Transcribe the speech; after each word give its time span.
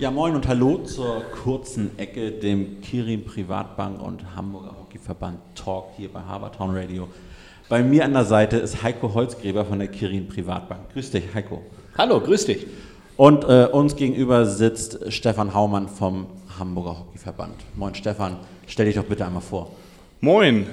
Ja, 0.00 0.10
moin 0.10 0.34
und 0.34 0.48
hallo 0.48 0.78
zur 0.78 1.22
kurzen 1.44 1.96
Ecke, 2.00 2.32
dem 2.32 2.80
Kirin 2.80 3.24
Privatbank 3.24 4.02
und 4.02 4.34
Hamburger 4.34 4.74
Hockeyverband 4.76 5.38
Talk 5.54 5.90
hier 5.96 6.08
bei 6.08 6.18
Habertown 6.18 6.76
Radio. 6.76 7.06
Bei 7.68 7.80
mir 7.80 8.04
an 8.04 8.12
der 8.12 8.24
Seite 8.24 8.56
ist 8.56 8.82
Heiko 8.82 9.14
Holzgräber 9.14 9.64
von 9.64 9.78
der 9.78 9.86
Kirin 9.86 10.26
Privatbank. 10.26 10.92
Grüß 10.92 11.12
dich, 11.12 11.22
Heiko. 11.32 11.62
Hallo, 11.96 12.18
grüß 12.18 12.46
dich. 12.46 12.66
Und 13.16 13.44
äh, 13.44 13.68
uns 13.70 13.94
gegenüber 13.94 14.46
sitzt 14.46 15.12
Stefan 15.12 15.54
Haumann 15.54 15.86
vom 15.86 16.26
Hamburger 16.58 16.98
Hockeyverband. 16.98 17.54
Moin 17.76 17.94
Stefan, 17.94 18.38
stell 18.66 18.86
dich 18.86 18.96
doch 18.96 19.04
bitte 19.04 19.24
einmal 19.24 19.42
vor. 19.42 19.70
Moin. 20.20 20.66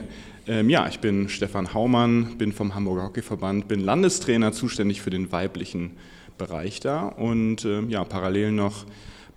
Ähm, 0.47 0.67
ja, 0.71 0.87
ich 0.87 0.99
bin 0.99 1.29
Stefan 1.29 1.75
Haumann, 1.75 2.39
bin 2.39 2.51
vom 2.53 2.73
Hamburger 2.73 3.03
Hockeyverband, 3.03 3.67
bin 3.67 3.81
Landestrainer, 3.81 4.51
zuständig 4.51 5.03
für 5.03 5.11
den 5.11 5.31
weiblichen 5.31 5.91
Bereich 6.39 6.79
da 6.79 7.05
und 7.05 7.65
äh, 7.65 7.81
ja, 7.81 8.03
parallel 8.03 8.51
noch 8.51 8.85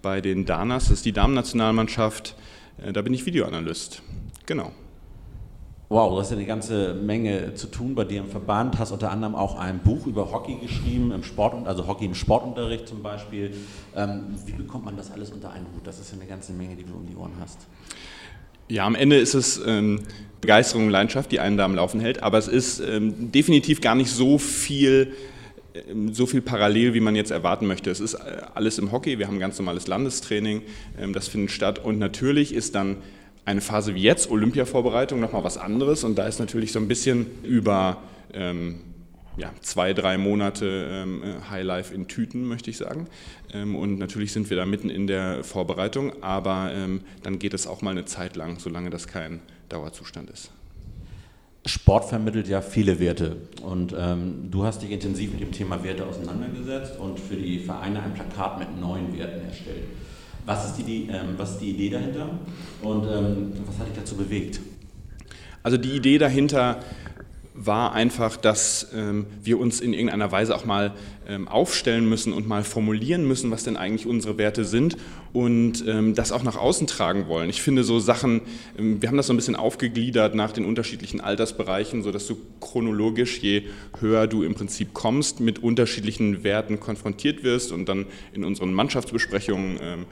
bei 0.05 0.21
den 0.21 0.45
Danas, 0.45 0.85
das 0.85 0.99
ist 0.99 1.07
die 1.07 1.13
Damen-Nationalmannschaft, 1.13 2.37
äh, 2.77 2.93
da 2.93 3.03
bin 3.03 3.15
ich 3.15 3.27
Videoanalyst. 3.27 4.03
Genau. 4.47 4.71
Wow, 5.89 6.11
du 6.11 6.19
hast 6.19 6.31
ja 6.31 6.37
eine 6.37 6.47
ganze 6.47 6.95
Menge 6.95 7.55
zu 7.55 7.69
tun 7.69 7.95
bei 7.95 8.05
dir 8.05 8.21
im 8.21 8.29
Verband, 8.29 8.79
hast 8.79 8.93
unter 8.93 9.11
anderem 9.11 9.35
auch 9.35 9.59
ein 9.59 9.79
Buch 9.79 10.07
über 10.07 10.31
Hockey 10.31 10.57
geschrieben, 10.57 11.11
im 11.11 11.23
Sport, 11.23 11.67
also 11.67 11.87
Hockey 11.87 12.05
im 12.05 12.15
Sportunterricht 12.15 12.87
zum 12.87 13.03
Beispiel. 13.03 13.55
Ähm, 13.97 14.35
wie 14.45 14.53
bekommt 14.53 14.85
man 14.85 14.97
das 14.97 15.11
alles 15.11 15.31
unter 15.31 15.51
einen 15.51 15.67
Hut? 15.75 15.87
Das 15.87 15.99
ist 15.99 16.13
ja 16.13 16.19
eine 16.19 16.29
ganze 16.29 16.53
Menge, 16.53 16.77
die 16.77 16.85
du 16.85 16.95
um 16.95 17.07
die 17.07 17.17
Ohren 17.17 17.33
hast. 17.41 17.61
Ja, 18.69 18.87
am 18.87 18.95
Ende 18.95 19.17
ist 19.17 19.35
es 19.35 19.61
ähm, 19.67 20.01
Begeisterung 20.41 20.87
und 20.87 20.91
Leidenschaft, 20.91 21.33
die 21.33 21.41
einen 21.41 21.57
da 21.57 21.65
am 21.65 21.75
Laufen 21.75 22.01
hält, 22.01 22.23
aber 22.23 22.39
es 22.39 22.49
ist 22.49 22.81
ähm, 22.81 23.33
definitiv 23.33 23.81
gar 23.81 23.95
nicht 23.95 24.11
so 24.11 24.37
viel 24.37 25.15
so 26.13 26.27
viel 26.27 26.41
parallel, 26.41 26.95
wie 26.95 27.01
man 27.01 27.17
jetzt 27.17 27.31
erwarten 27.31 27.67
möchte. 27.67 27.91
Es 27.91 28.01
ist 28.01 28.15
äh, 28.15 28.43
alles 28.55 28.79
im 28.79 28.93
Hockey, 28.93 29.19
wir 29.19 29.27
haben 29.27 29.39
ganz 29.39 29.59
normales 29.59 29.87
Landestraining, 29.87 30.63
ähm, 30.99 31.13
das 31.13 31.29
findet 31.29 31.51
statt 31.51 31.85
und 31.85 31.99
natürlich 31.99 32.55
ist 32.55 32.75
dann 32.75 32.99
eine 33.45 33.61
Phase 33.61 33.95
wie 33.95 34.03
jetzt, 34.03 34.31
Olympiavorbereitung, 34.31 35.21
nochmal 35.21 35.45
was 35.45 35.59
anderes 35.59 36.05
und 36.05 36.17
da 36.17 36.27
ist 36.27 36.39
natürlich 36.39 36.73
so 36.73 36.79
ein 36.79 36.89
bisschen 36.89 37.27
über 37.43 38.03
ähm, 38.33 38.81
ja, 39.37 39.51
zwei, 39.61 39.93
drei 39.93 40.17
Monate 40.17 40.89
ähm, 40.91 41.23
äh, 41.23 41.51
Highlife 41.51 41.93
in 41.93 42.07
Tüten, 42.07 42.45
möchte 42.45 42.71
ich 42.71 42.77
sagen. 42.77 43.09
Ähm, 43.53 43.75
und 43.75 43.99
natürlich 43.99 44.33
sind 44.33 44.49
wir 44.51 44.57
da 44.57 44.65
mitten 44.65 44.91
in 44.91 45.09
der 45.09 45.43
Vorbereitung, 45.43 46.23
aber 46.23 46.71
ähm, 46.73 47.01
dann 47.25 47.41
geht 47.41 47.53
es 47.53 47.67
auch 47.67 47.83
mal 47.83 47.91
eine 47.91 48.05
Zeit 48.05 48.37
lang, 48.37 48.61
solange 48.61 48.91
das 48.91 49.09
kein 49.09 49.41
Dauerzustand 49.69 50.31
ist. 50.31 50.53
Sport 51.67 52.05
vermittelt 52.05 52.47
ja 52.47 52.61
viele 52.61 53.01
Werte 53.01 53.37
und 53.63 53.95
ähm, 53.99 54.51
du 54.51 54.65
hast 54.65 54.83
dich 54.83 54.91
intensiv 54.91 55.33
mit 55.33 55.41
dem 55.41 55.51
Thema 55.51 55.83
Werte 55.83 56.07
auseinandergesetzt 56.07 56.99
und 56.99 57.19
für 57.19 57.37
die 57.37 57.59
Vereine 57.59 58.03
ein 58.03 58.13
Plakat 58.13 58.59
mit 58.59 58.79
neuen 58.79 59.17
Werten 59.17 59.47
erstellt. 59.47 59.85
Was 60.45 60.67
ist 60.67 60.87
die, 60.87 61.09
ähm, 61.09 61.35
was 61.39 61.53
ist 61.53 61.61
die 61.61 61.71
Idee 61.71 61.89
dahinter 61.89 62.29
und 62.83 63.05
ähm, 63.05 63.53
was 63.67 63.79
hat 63.79 63.87
dich 63.87 63.97
dazu 63.97 64.15
bewegt? 64.15 64.61
Also 65.63 65.79
die 65.79 65.93
Idee 65.93 66.19
dahinter 66.19 66.81
war 67.55 67.93
einfach, 67.93 68.37
dass 68.37 68.89
ähm, 68.95 69.27
wir 69.43 69.61
uns 69.61 69.81
in 69.81 69.93
irgendeiner 69.93 70.33
Weise 70.33 70.57
auch 70.57 70.65
mal 70.65 70.93
ähm, 71.29 71.47
aufstellen 71.47 72.09
müssen 72.09 72.33
und 72.33 72.49
mal 72.49 72.65
formulieren 72.65 73.27
müssen, 73.29 73.53
was 73.53 73.63
denn 73.63 73.77
eigentlich 73.77 74.07
unsere 74.07 74.39
Werte 74.39 74.65
sind 74.65 74.97
und 75.33 75.85
ähm, 75.87 76.15
das 76.17 76.33
auch 76.33 76.43
nach 76.43 76.57
außen 76.57 76.89
tragen 76.89 77.29
wollen. 77.29 77.49
Ich 77.49 77.63
finde 77.63 77.85
so 77.85 78.01
Sachen, 78.01 78.41
ähm, 78.77 79.01
wir 79.01 79.09
haben 79.09 79.17
das 79.17 79.29
so 79.29 79.33
ein 79.33 79.37
bisschen 79.37 79.55
aufgegliedert 79.55 80.35
nach 80.35 80.51
den 80.51 80.65
unterschiedlichen 80.65 81.21
Altersbereichen, 81.21 82.03
sodass 82.03 82.27
du 82.27 82.37
chronologisch, 82.61 83.39
je 83.39 83.63
höher 84.01 84.27
du 84.27 84.43
im 84.43 84.55
Prinzip 84.55 84.93
kommst, 84.93 85.39
mit 85.39 85.63
unterschiedlichen 85.63 86.43
Werten 86.43 86.81
konfrontiert 86.81 87.45
wirst 87.45 87.71
und 87.71 87.89
dann 87.89 88.07
in 88.33 88.45
unseren 88.45 88.73
Mannschaftsbesprechungen 88.73 89.79
ähm, 89.81 90.07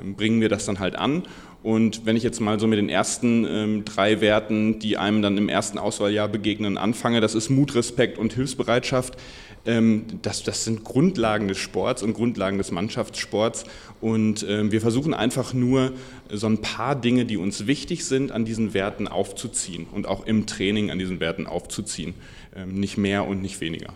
ähm, 0.00 0.14
bringen 0.14 0.40
wir 0.40 0.48
das 0.48 0.66
dann 0.66 0.78
halt 0.78 0.96
an. 0.96 1.22
Und 1.62 2.04
wenn 2.06 2.16
ich 2.16 2.24
jetzt 2.24 2.40
mal 2.40 2.58
so 2.58 2.66
mit 2.66 2.78
den 2.78 2.88
ersten 2.88 3.46
ähm, 3.48 3.84
drei 3.84 4.20
Werten, 4.20 4.80
die 4.80 4.96
einem 4.96 5.22
dann 5.22 5.38
im 5.38 5.48
ersten 5.48 5.78
Auswahljahr 5.78 6.28
begegnen, 6.28 6.76
anfange, 6.76 7.20
das 7.20 7.34
ist 7.34 7.50
Mut, 7.50 7.74
Respekt 7.74 8.18
und 8.18 8.32
Hilfsbereitschaft. 8.32 9.16
Ähm, 9.64 10.04
das, 10.22 10.42
das 10.42 10.64
sind 10.64 10.82
Grundlagen 10.82 11.46
des 11.46 11.58
Sports 11.58 12.02
und 12.02 12.14
Grundlagen 12.14 12.58
des 12.58 12.72
Mannschaftssports. 12.72 13.64
Und 14.00 14.44
ähm, 14.48 14.72
wir 14.72 14.80
versuchen 14.80 15.14
einfach 15.14 15.54
nur 15.54 15.92
so 16.30 16.48
ein 16.48 16.60
paar 16.60 16.96
Dinge, 16.96 17.26
die 17.26 17.36
uns 17.36 17.68
wichtig 17.68 18.04
sind, 18.04 18.32
an 18.32 18.44
diesen 18.44 18.74
Werten 18.74 19.06
aufzuziehen 19.06 19.86
und 19.92 20.08
auch 20.08 20.26
im 20.26 20.46
Training 20.46 20.90
an 20.90 20.98
diesen 20.98 21.20
Werten 21.20 21.46
aufzuziehen. 21.46 22.14
Ähm, 22.56 22.80
nicht 22.80 22.98
mehr 22.98 23.26
und 23.26 23.40
nicht 23.40 23.60
weniger. 23.60 23.92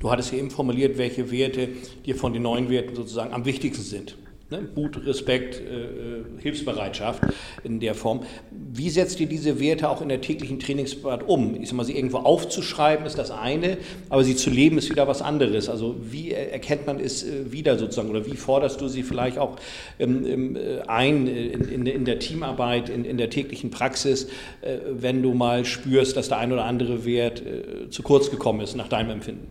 Du 0.00 0.10
hattest 0.10 0.32
eben 0.32 0.50
formuliert, 0.50 0.98
welche 0.98 1.30
Werte 1.30 1.68
dir 2.04 2.16
von 2.16 2.32
den 2.32 2.42
neuen 2.42 2.68
Werten 2.68 2.96
sozusagen 2.96 3.32
am 3.32 3.44
wichtigsten 3.44 3.84
sind. 3.84 4.16
Ne? 4.50 4.68
Mut, 4.74 5.06
Respekt, 5.06 5.60
äh, 5.60 5.84
äh, 5.84 6.24
Hilfsbereitschaft 6.40 7.22
in 7.62 7.78
der 7.78 7.94
Form. 7.94 8.22
Wie 8.50 8.90
setzt 8.90 9.20
ihr 9.20 9.28
diese 9.28 9.60
Werte 9.60 9.88
auch 9.88 10.02
in 10.02 10.08
der 10.08 10.20
täglichen 10.20 10.58
Trainingsbad 10.58 11.28
um? 11.28 11.54
Ich 11.62 11.68
sag 11.68 11.76
mal, 11.76 11.84
sie 11.84 11.96
irgendwo 11.96 12.18
aufzuschreiben 12.18 13.06
ist 13.06 13.16
das 13.16 13.30
eine, 13.30 13.78
aber 14.08 14.24
sie 14.24 14.34
zu 14.34 14.50
leben 14.50 14.76
ist 14.78 14.90
wieder 14.90 15.06
was 15.06 15.22
anderes. 15.22 15.68
Also 15.68 15.94
wie 16.02 16.32
erkennt 16.32 16.84
man 16.86 16.98
es 16.98 17.22
äh, 17.22 17.52
wieder 17.52 17.78
sozusagen 17.78 18.10
oder 18.10 18.26
wie 18.26 18.36
forderst 18.36 18.80
du 18.80 18.88
sie 18.88 19.04
vielleicht 19.04 19.38
auch 19.38 19.56
ähm, 20.00 20.56
äh, 20.56 20.80
ein 20.88 21.28
in, 21.28 21.68
in, 21.68 21.86
in, 21.86 22.04
der 22.04 22.18
Teamarbeit, 22.18 22.88
in, 22.88 23.04
in 23.04 23.18
der 23.18 23.30
täglichen 23.30 23.70
Praxis, 23.70 24.24
äh, 24.62 24.78
wenn 24.90 25.22
du 25.22 25.32
mal 25.32 25.64
spürst, 25.64 26.16
dass 26.16 26.28
der 26.28 26.38
ein 26.38 26.52
oder 26.52 26.64
andere 26.64 27.04
Wert 27.04 27.40
äh, 27.40 27.88
zu 27.90 28.02
kurz 28.02 28.32
gekommen 28.32 28.62
ist, 28.62 28.74
nach 28.74 28.88
deinem 28.88 29.10
Empfinden? 29.10 29.46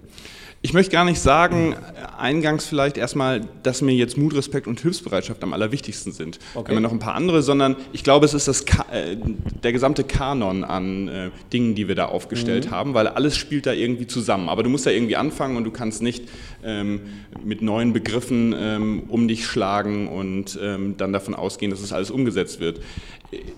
Ich 0.61 0.73
möchte 0.73 0.91
gar 0.91 1.05
nicht 1.05 1.21
sagen, 1.21 1.77
eingangs 2.17 2.65
vielleicht 2.65 2.97
erstmal, 2.97 3.41
dass 3.63 3.81
mir 3.81 3.93
jetzt 3.93 4.17
Mut, 4.17 4.35
Respekt 4.35 4.67
und 4.67 4.81
Hilfsbereitschaft 4.81 5.41
am 5.41 5.53
allerwichtigsten 5.53 6.11
sind. 6.11 6.37
Okay. 6.53 6.71
Wir 6.71 6.75
haben 6.75 6.83
noch 6.83 6.91
ein 6.91 6.99
paar 6.99 7.15
andere, 7.15 7.41
sondern 7.41 7.77
ich 7.93 8.03
glaube, 8.03 8.25
es 8.25 8.33
ist 8.33 8.49
das 8.49 8.63
äh, 8.91 9.15
der 9.63 9.71
gesamte 9.71 10.03
Kanon 10.03 10.65
an 10.65 11.07
äh, 11.07 11.31
Dingen, 11.53 11.75
die 11.75 11.87
wir 11.87 11.95
da 11.95 12.07
aufgestellt 12.07 12.65
mhm. 12.65 12.71
haben, 12.71 12.93
weil 12.93 13.07
alles 13.07 13.37
spielt 13.37 13.67
da 13.67 13.71
irgendwie 13.71 14.05
zusammen. 14.05 14.49
Aber 14.49 14.61
du 14.61 14.69
musst 14.69 14.85
da 14.85 14.91
irgendwie 14.91 15.15
anfangen 15.15 15.55
und 15.55 15.63
du 15.63 15.71
kannst 15.71 16.01
nicht 16.01 16.27
ähm, 16.61 17.01
mit 17.41 17.61
neuen 17.61 17.93
Begriffen 17.93 18.53
ähm, 18.57 19.03
um 19.07 19.29
dich 19.29 19.45
schlagen 19.45 20.09
und 20.09 20.59
ähm, 20.61 20.95
dann 20.97 21.13
davon 21.13 21.35
ausgehen, 21.35 21.71
dass 21.71 21.79
es 21.79 21.93
alles 21.93 22.11
umgesetzt 22.11 22.59
wird. 22.59 22.81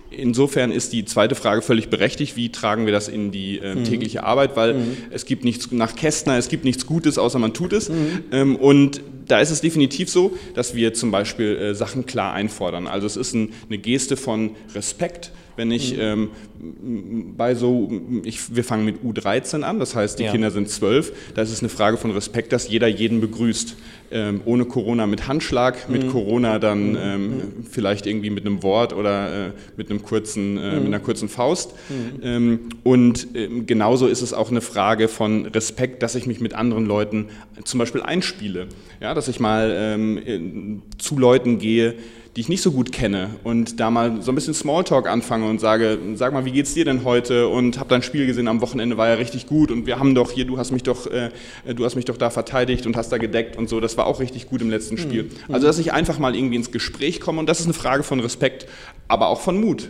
Insofern 0.09 0.71
ist 0.71 0.91
die 0.91 1.05
zweite 1.05 1.35
Frage 1.35 1.61
völlig 1.61 1.89
berechtigt, 1.89 2.35
wie 2.35 2.49
tragen 2.49 2.85
wir 2.85 2.91
das 2.91 3.07
in 3.07 3.31
die 3.31 3.59
äh, 3.59 3.75
mhm. 3.75 3.85
tägliche 3.85 4.23
Arbeit, 4.23 4.57
weil 4.57 4.73
mhm. 4.73 4.97
es 5.11 5.25
gibt 5.25 5.45
nichts 5.45 5.71
nach 5.71 5.95
Kästner, 5.95 6.37
es 6.37 6.49
gibt 6.49 6.65
nichts 6.65 6.85
Gutes, 6.85 7.17
außer 7.17 7.39
man 7.39 7.53
tut 7.53 7.71
es. 7.71 7.89
Mhm. 7.89 8.23
Ähm, 8.31 8.55
und 8.57 9.01
da 9.27 9.39
ist 9.39 9.51
es 9.51 9.61
definitiv 9.61 10.09
so, 10.09 10.37
dass 10.55 10.75
wir 10.75 10.93
zum 10.93 11.11
Beispiel 11.11 11.55
äh, 11.57 11.75
Sachen 11.75 12.05
klar 12.05 12.33
einfordern. 12.33 12.87
Also 12.87 13.07
es 13.07 13.17
ist 13.17 13.33
ein, 13.33 13.53
eine 13.69 13.77
Geste 13.77 14.17
von 14.17 14.51
Respekt 14.75 15.31
wenn 15.55 15.71
ich 15.71 15.95
mhm. 15.95 16.01
ähm, 16.01 17.35
bei 17.37 17.55
so, 17.55 17.89
ich, 18.23 18.55
wir 18.55 18.63
fangen 18.63 18.85
mit 18.85 19.03
U13 19.03 19.63
an, 19.63 19.79
das 19.79 19.95
heißt, 19.95 20.19
die 20.19 20.23
ja. 20.23 20.31
Kinder 20.31 20.51
sind 20.51 20.69
zwölf, 20.69 21.11
da 21.35 21.41
ist 21.41 21.51
es 21.51 21.59
eine 21.59 21.69
Frage 21.69 21.97
von 21.97 22.11
Respekt, 22.11 22.53
dass 22.53 22.69
jeder 22.69 22.87
jeden 22.87 23.21
begrüßt. 23.21 23.75
Ähm, 24.13 24.41
ohne 24.43 24.65
Corona 24.65 25.07
mit 25.07 25.29
Handschlag, 25.29 25.87
mit 25.87 26.03
mhm. 26.03 26.09
Corona 26.09 26.59
dann 26.59 26.89
mhm. 26.89 26.97
ähm, 26.99 27.27
mhm. 27.27 27.41
vielleicht 27.69 28.05
irgendwie 28.07 28.29
mit 28.29 28.45
einem 28.45 28.61
Wort 28.61 28.91
oder 28.91 29.47
äh, 29.47 29.51
mit, 29.77 29.89
einem 29.89 30.03
kurzen, 30.03 30.57
äh, 30.57 30.73
mit 30.73 30.81
mhm. 30.81 30.87
einer 30.87 30.99
kurzen 30.99 31.29
Faust. 31.29 31.73
Mhm. 31.87 32.19
Ähm, 32.21 32.59
und 32.83 33.27
ähm, 33.35 33.65
genauso 33.67 34.07
ist 34.07 34.21
es 34.21 34.33
auch 34.33 34.51
eine 34.51 34.59
Frage 34.59 35.07
von 35.07 35.45
Respekt, 35.45 36.03
dass 36.03 36.15
ich 36.15 36.25
mich 36.25 36.41
mit 36.41 36.53
anderen 36.53 36.85
Leuten 36.85 37.29
zum 37.63 37.77
Beispiel 37.77 38.01
einspiele. 38.01 38.67
Ja, 38.99 39.10
dass 39.13 39.27
ich 39.27 39.39
mal 39.39 39.71
ähm, 39.75 40.81
zu 40.97 41.17
Leuten 41.17 41.59
gehe, 41.59 41.95
die 42.35 42.41
ich 42.41 42.49
nicht 42.49 42.61
so 42.61 42.71
gut 42.71 42.93
kenne 42.93 43.31
und 43.43 43.79
da 43.81 43.91
mal 43.91 44.21
so 44.21 44.31
ein 44.31 44.35
bisschen 44.35 44.53
Smalltalk 44.53 45.07
anfange 45.09 45.49
und 45.49 45.59
sage, 45.59 45.97
sag 46.15 46.31
mal, 46.31 46.45
wie 46.45 46.51
geht's 46.51 46.73
dir 46.73 46.85
denn 46.85 47.03
heute 47.03 47.49
und 47.49 47.77
hab 47.77 47.89
dein 47.89 48.03
Spiel 48.03 48.25
gesehen 48.25 48.47
am 48.47 48.61
Wochenende 48.61 48.95
war 48.95 49.09
ja 49.09 49.15
richtig 49.15 49.47
gut 49.47 49.69
und 49.69 49.85
wir 49.85 49.99
haben 49.99 50.15
doch 50.15 50.31
hier, 50.31 50.45
du 50.45 50.57
hast 50.57 50.71
mich 50.71 50.83
doch, 50.83 51.07
äh, 51.07 51.31
du 51.75 51.83
hast 51.83 51.95
mich 51.95 52.05
doch 52.05 52.15
da 52.15 52.29
verteidigt 52.29 52.85
und 52.85 52.95
hast 52.95 53.11
da 53.11 53.17
gedeckt 53.17 53.57
und 53.57 53.67
so, 53.67 53.81
das 53.81 53.97
war 53.97 54.05
auch 54.07 54.21
richtig 54.21 54.47
gut 54.47 54.61
im 54.61 54.69
letzten 54.69 54.95
mhm. 54.95 54.99
Spiel. 54.99 55.23
Mhm. 55.23 55.53
Also 55.53 55.67
dass 55.67 55.77
ich 55.77 55.91
einfach 55.91 56.19
mal 56.19 56.33
irgendwie 56.33 56.55
ins 56.55 56.71
Gespräch 56.71 57.19
komme 57.19 57.39
und 57.39 57.49
das 57.49 57.59
ist 57.59 57.65
eine 57.65 57.73
Frage 57.73 58.03
von 58.03 58.21
Respekt, 58.21 58.65
aber 59.09 59.27
auch 59.27 59.41
von 59.41 59.59
Mut. 59.59 59.89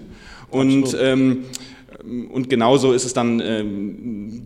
Und 0.49 0.97
ähm, 0.99 1.45
und 2.03 2.49
genauso 2.49 2.93
ist 2.93 3.05
es 3.05 3.13
dann, 3.13 3.39
äh, 3.39 3.63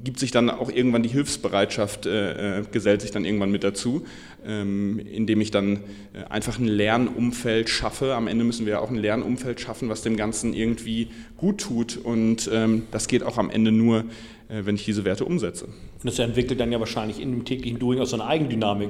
gibt 0.03 0.19
sich 0.19 0.31
dann 0.31 0.49
auch 0.49 0.69
irgendwann 0.69 1.03
die 1.03 1.09
Hilfsbereitschaft, 1.09 2.05
äh, 2.05 2.59
äh, 2.59 2.63
gesellt 2.71 3.01
sich 3.01 3.11
dann 3.11 3.25
irgendwann 3.25 3.51
mit 3.51 3.63
dazu, 3.63 4.05
ähm, 4.45 4.99
indem 4.99 5.41
ich 5.41 5.51
dann 5.51 5.77
äh, 6.13 6.23
einfach 6.29 6.59
ein 6.59 6.67
Lernumfeld 6.67 7.69
schaffe. 7.69 8.15
Am 8.15 8.27
Ende 8.27 8.43
müssen 8.43 8.65
wir 8.65 8.81
auch 8.81 8.89
ein 8.89 8.97
Lernumfeld 8.97 9.59
schaffen, 9.61 9.89
was 9.89 10.01
dem 10.01 10.17
Ganzen 10.17 10.53
irgendwie 10.53 11.09
gut 11.37 11.59
tut. 11.59 11.97
Und 11.97 12.49
ähm, 12.51 12.83
das 12.91 13.07
geht 13.07 13.23
auch 13.23 13.37
am 13.37 13.49
Ende 13.49 13.71
nur, 13.71 14.05
äh, 14.47 14.65
wenn 14.65 14.75
ich 14.75 14.85
diese 14.85 15.05
Werte 15.05 15.25
umsetze. 15.25 15.65
Und 15.65 15.73
das 16.03 16.19
entwickelt 16.19 16.59
dann 16.59 16.71
ja 16.71 16.79
wahrscheinlich 16.79 17.21
in 17.21 17.31
dem 17.31 17.45
täglichen 17.45 17.79
Doing 17.79 17.99
auch 17.99 18.05
so 18.05 18.19
eine 18.19 18.25
Eigendynamik. 18.25 18.89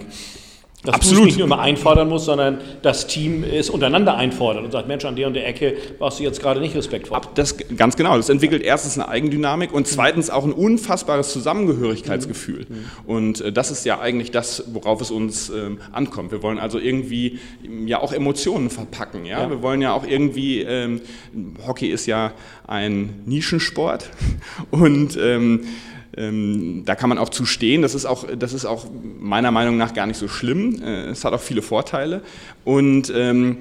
Dass 0.86 0.96
Absolut. 0.96 1.18
du 1.18 1.22
es 1.22 1.26
nicht 1.26 1.38
nur 1.38 1.48
immer 1.48 1.60
einfordern 1.60 2.10
musst, 2.10 2.26
sondern 2.26 2.60
das 2.82 3.08
Team 3.08 3.44
es 3.44 3.70
untereinander 3.70 4.16
einfordert 4.16 4.64
und 4.64 4.72
sagt, 4.72 4.88
Mensch, 4.88 5.06
an 5.06 5.16
der 5.16 5.28
und 5.28 5.34
der 5.34 5.48
Ecke 5.48 5.76
brauchst 5.98 6.20
du 6.20 6.24
jetzt 6.24 6.42
gerade 6.42 6.60
nicht 6.60 6.76
Respekt 6.76 7.08
vor. 7.08 7.22
Das, 7.36 7.56
ganz 7.76 7.96
genau. 7.96 8.18
Das 8.18 8.30
entwickelt 8.30 8.64
erstens 8.64 8.98
eine 8.98 9.08
Eigendynamik 9.08 9.74
und 9.74 9.88
zweitens 9.88 10.30
auch 10.30 10.46
ein 10.46 10.54
unfassbares 10.54 11.32
Zusammengehörigkeitsgefühl. 11.34 12.68
Mhm. 12.70 12.86
Und 13.06 13.42
äh, 13.42 13.52
das 13.52 13.72
ist 13.72 13.86
ja 13.86 14.00
eigentlich 14.00 14.32
das, 14.32 14.64
worauf 14.74 15.02
es 15.02 15.12
uns 15.12 15.50
ähm, 15.50 15.80
ankommt. 15.92 16.32
Wir 16.32 16.44
wollen 16.44 16.60
also 16.60 16.80
irgendwie 16.80 17.40
ja 17.86 18.02
auch 18.02 18.14
Emotionen 18.14 18.70
verpacken. 18.70 19.26
Ja? 19.26 19.42
ja. 19.42 19.50
Wir 19.50 19.62
wollen 19.62 19.82
ja 19.82 19.94
auch 19.94 20.06
irgendwie, 20.06 20.62
ähm, 20.62 21.02
Hockey 21.66 21.88
ist 21.88 22.06
ja 22.06 22.34
ein 22.68 23.22
Nischensport 23.26 24.10
und 24.72 25.18
ähm, 25.22 25.66
ähm, 26.18 26.84
da 26.86 26.96
kann 26.96 27.10
man 27.10 27.18
auch 27.18 27.30
zu 27.30 27.46
stehen. 27.46 27.82
Das 27.82 27.96
ist 27.96 28.06
auch, 28.06 28.26
das 28.38 28.54
ist 28.54 28.66
auch 28.66 28.88
meiner 29.20 29.52
Meinung 29.52 29.78
nach 29.78 29.94
gar 29.94 30.08
nicht 30.08 30.18
so 30.18 30.28
schlimm. 30.28 30.82
Äh, 30.82 31.08
es 31.08 31.26
hat 31.26 31.34
auch 31.34 31.42
viele 31.42 31.62
Vorteile. 31.62 32.22
Und 32.64 33.12
ähm, 33.16 33.58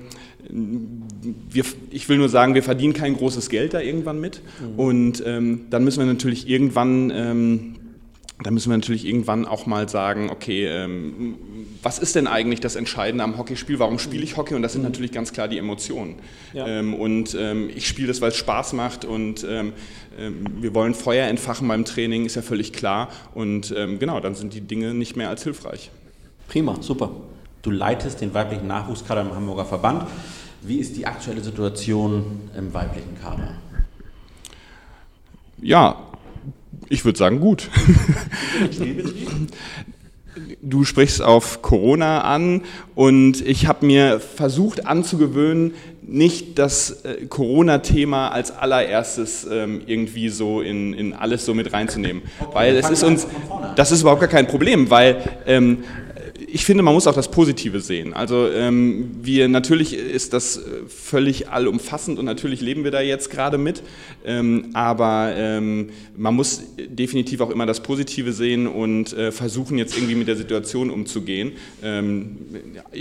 wir, 0.49 1.65
ich 1.91 2.09
will 2.09 2.19
nur 2.19 2.29
sagen, 2.29 2.55
wir 2.55 2.62
verdienen 2.62 2.93
kein 2.93 3.17
großes 3.17 3.49
Geld 3.49 3.75
da 3.75 3.81
irgendwann 3.81 4.21
mit. 4.21 4.41
Mhm. 4.61 4.79
Und 4.79 5.23
ähm, 5.27 5.67
dann 5.71 5.85
müssen 5.85 6.01
wir 6.01 6.06
natürlich 6.06 6.49
irgendwann 6.49 7.11
ähm, 7.11 7.75
da 8.43 8.51
müssen 8.51 8.71
wir 8.71 8.77
natürlich 8.77 9.07
irgendwann 9.07 9.47
auch 9.47 9.67
mal 9.67 9.89
sagen, 9.89 10.29
okay, 10.29 10.67
ähm, 10.67 11.37
was 11.83 12.01
ist 12.01 12.17
denn 12.17 12.27
eigentlich 12.27 12.59
das 12.59 12.75
Entscheidende 12.75 13.23
am 13.23 13.39
Hockeyspiel? 13.39 13.79
Warum 13.79 14.01
spiele 14.01 14.25
ich 14.25 14.37
Hockey? 14.37 14.55
Und 14.55 14.63
das 14.63 14.73
sind 14.73 14.83
natürlich 14.83 15.13
ganz 15.13 15.33
klar 15.33 15.47
die 15.47 15.57
Emotionen. 15.57 16.17
Ja. 16.53 16.67
Ähm, 16.67 16.95
und 16.95 17.37
ähm, 17.39 17.71
ich 17.73 17.87
spiele 17.87 18.09
das, 18.09 18.21
weil 18.21 18.31
es 18.31 18.37
Spaß 18.37 18.73
macht 18.73 19.05
und 19.05 19.47
ähm, 19.49 19.73
ähm, 20.19 20.47
wir 20.61 20.75
wollen 20.75 20.95
Feuer 20.95 21.29
entfachen 21.29 21.69
beim 21.69 21.85
Training, 21.85 22.27
ist 22.27 22.35
ja 22.35 22.43
völlig 22.43 22.73
klar. 22.73 23.09
Und 23.35 23.73
ähm, 23.77 24.01
genau, 24.01 24.19
dann 24.19 24.35
sind 24.35 24.53
die 24.53 24.63
Dinge 24.63 24.95
nicht 24.95 25.17
mehr 25.17 25.29
als 25.29 25.45
hilfreich. 25.45 25.93
Prima, 26.49 26.83
super. 26.83 27.13
Du 27.63 27.71
leitest 27.71 28.21
den 28.21 28.35
weiblichen 28.35 28.67
Nachwuchskader 28.67 29.21
im 29.21 29.33
Hamburger 29.33 29.65
Verband. 29.65 30.09
Wie 30.61 30.79
ist 30.79 30.97
die 30.97 31.07
aktuelle 31.07 31.41
Situation 31.41 32.51
im 32.57 32.75
weiblichen 32.75 33.17
Kader? 33.21 33.55
Ja, 35.63 35.97
ich 36.94 37.05
würde 37.05 37.19
sagen 37.19 37.41
gut. 37.41 37.69
Du 40.62 40.85
sprichst 40.85 41.20
auf 41.20 41.61
Corona 41.61 42.23
an 42.23 42.62
und 42.94 43.46
ich 43.46 43.67
habe 43.67 43.85
mir 43.85 44.20
versucht 44.20 44.87
anzugewöhnen, 44.87 45.75
nicht 46.06 46.58
das 46.58 47.05
äh, 47.05 47.26
Corona-Thema 47.26 48.29
als 48.29 48.50
allererstes 48.50 49.46
ähm, 49.50 49.82
irgendwie 49.87 50.29
so 50.29 50.61
in, 50.61 50.93
in 50.94 51.12
alles 51.12 51.44
so 51.44 51.55
mit 51.55 51.73
reinzunehmen. 51.73 52.23
Okay, 52.41 52.55
weil 52.55 52.76
es 52.76 52.91
ist 52.91 53.02
uns, 53.02 53.26
das 53.76 53.93
ist 53.93 54.02
überhaupt 54.02 54.20
gar 54.20 54.29
kein 54.29 54.46
Problem, 54.46 54.91
weil 54.91 55.23
ähm, 55.46 55.85
ich 56.55 56.65
finde, 56.65 56.85
man 56.85 56.95
muss 56.95 57.09
auch 57.09 57.17
das 57.17 57.33
Positive 57.33 57.81
sehen. 57.81 58.15
Also 58.15 58.49
ähm, 58.49 59.11
wir 59.21 59.49
natürlich 59.49 59.93
ist 59.93 60.33
das 60.33 60.59
äh, 60.59 60.61
völlig 60.87 61.49
allumfassend 61.49 62.17
und 62.17 62.27
natürlich 62.27 62.61
leben 62.61 62.85
wir 62.85 62.93
da 62.93 63.01
jetzt 63.01 63.29
gerade 63.29 63.59
mit, 63.59 63.83
ähm, 64.25 64.71
aber 64.73 65.33
ähm, 65.37 65.91
man 66.17 66.33
muss 66.33 66.62
definitiv 66.79 67.41
auch 67.41 67.51
immer 67.51 67.67
das 67.67 67.83
Positive 67.83 68.33
sehen 68.33 68.69
und 68.69 69.12
äh, 69.15 69.33
versuchen 69.33 69.79
jetzt 69.79 69.97
irgendwie 69.97 70.15
mit 70.15 70.29
der 70.29 70.37
Situation 70.37 70.91
umzugehen. 70.91 71.55
Ähm, 71.83 72.37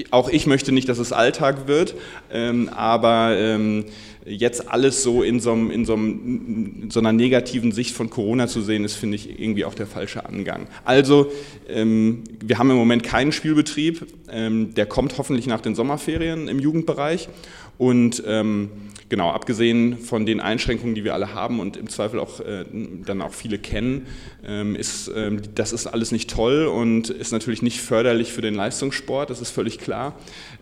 auch 0.09 0.29
ich 0.29 0.47
möchte 0.47 0.71
nicht, 0.71 0.89
dass 0.89 0.97
es 0.97 1.13
Alltag 1.13 1.67
wird, 1.67 1.93
ähm, 2.31 2.69
aber 2.69 3.35
ähm, 3.37 3.85
jetzt 4.25 4.69
alles 4.69 5.03
so 5.03 5.23
in 5.23 5.39
so, 5.39 5.53
in, 5.53 5.85
so 5.85 5.93
in 5.95 6.89
so, 6.89 6.99
einer 6.99 7.13
negativen 7.13 7.71
Sicht 7.71 7.95
von 7.95 8.09
Corona 8.09 8.47
zu 8.47 8.61
sehen, 8.61 8.85
ist, 8.85 8.95
finde 8.95 9.15
ich, 9.15 9.39
irgendwie 9.39 9.65
auch 9.65 9.73
der 9.73 9.87
falsche 9.87 10.25
Angang. 10.25 10.67
Also, 10.85 11.31
ähm, 11.67 12.23
wir 12.41 12.57
haben 12.57 12.69
im 12.69 12.77
Moment 12.77 13.03
keinen 13.03 13.31
Spielbetrieb, 13.31 14.07
ähm, 14.31 14.73
der 14.73 14.85
kommt 14.85 15.17
hoffentlich 15.17 15.47
nach 15.47 15.61
den 15.61 15.75
Sommerferien 15.75 16.47
im 16.47 16.59
Jugendbereich 16.59 17.29
und 17.77 18.23
ähm, 18.25 18.69
genau, 19.13 19.29
abgesehen 19.29 19.99
von 19.99 20.25
den 20.25 20.39
Einschränkungen, 20.39 20.95
die 20.95 21.03
wir 21.03 21.13
alle 21.13 21.35
haben 21.35 21.59
und 21.59 21.77
im 21.77 21.87
Zweifel 21.87 22.19
auch 22.19 22.39
äh, 22.39 22.65
dann 23.05 23.21
auch 23.21 23.31
viele 23.31 23.59
kennen, 23.59 24.07
ähm, 24.43 24.75
ist 24.75 25.11
ähm, 25.15 25.39
das 25.53 25.71
ist 25.71 25.85
alles 25.85 26.11
nicht 26.11 26.31
toll 26.31 26.65
und 26.65 27.11
ist 27.11 27.31
natürlich 27.31 27.61
nicht 27.61 27.79
förderlich 27.79 28.33
für 28.33 28.41
den 28.41 28.55
Leistungssport, 28.55 29.29
das 29.29 29.39
ist 29.39 29.51
völlig 29.51 29.77
klar. 29.77 30.15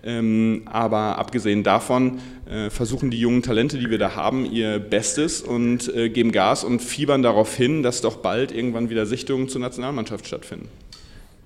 Ähm, 0.03 0.63
aber 0.65 1.17
abgesehen 1.17 1.63
davon 1.63 2.19
äh, 2.45 2.69
versuchen 2.69 3.09
die 3.09 3.21
jungen 3.21 3.41
Talente, 3.41 3.77
die 3.77 3.89
wir 3.89 3.99
da 3.99 4.17
haben, 4.17 4.45
ihr 4.45 4.79
Bestes 4.79 5.41
und 5.41 5.87
äh, 5.95 6.09
geben 6.09 6.33
Gas 6.33 6.65
und 6.65 6.81
fiebern 6.81 7.23
darauf 7.23 7.55
hin, 7.55 7.83
dass 7.83 8.01
doch 8.01 8.17
bald 8.17 8.51
irgendwann 8.51 8.89
wieder 8.89 9.05
Sichtungen 9.05 9.47
zur 9.47 9.61
Nationalmannschaft 9.61 10.27
stattfinden. 10.27 10.67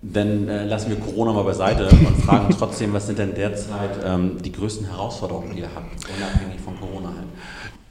Dann 0.01 0.47
äh, 0.47 0.65
lassen 0.65 0.89
wir 0.89 0.97
Corona 0.97 1.33
mal 1.33 1.43
beiseite 1.43 1.87
und 1.87 2.17
fragen 2.23 2.49
trotzdem, 2.57 2.93
was 2.93 3.05
sind 3.05 3.19
denn 3.19 3.35
derzeit 3.35 3.91
ähm, 4.03 4.37
die 4.43 4.51
größten 4.51 4.87
Herausforderungen, 4.87 5.55
die 5.55 5.61
ihr 5.61 5.69
habt, 5.73 5.93
unabhängig 6.09 6.55
halt? 6.65 6.65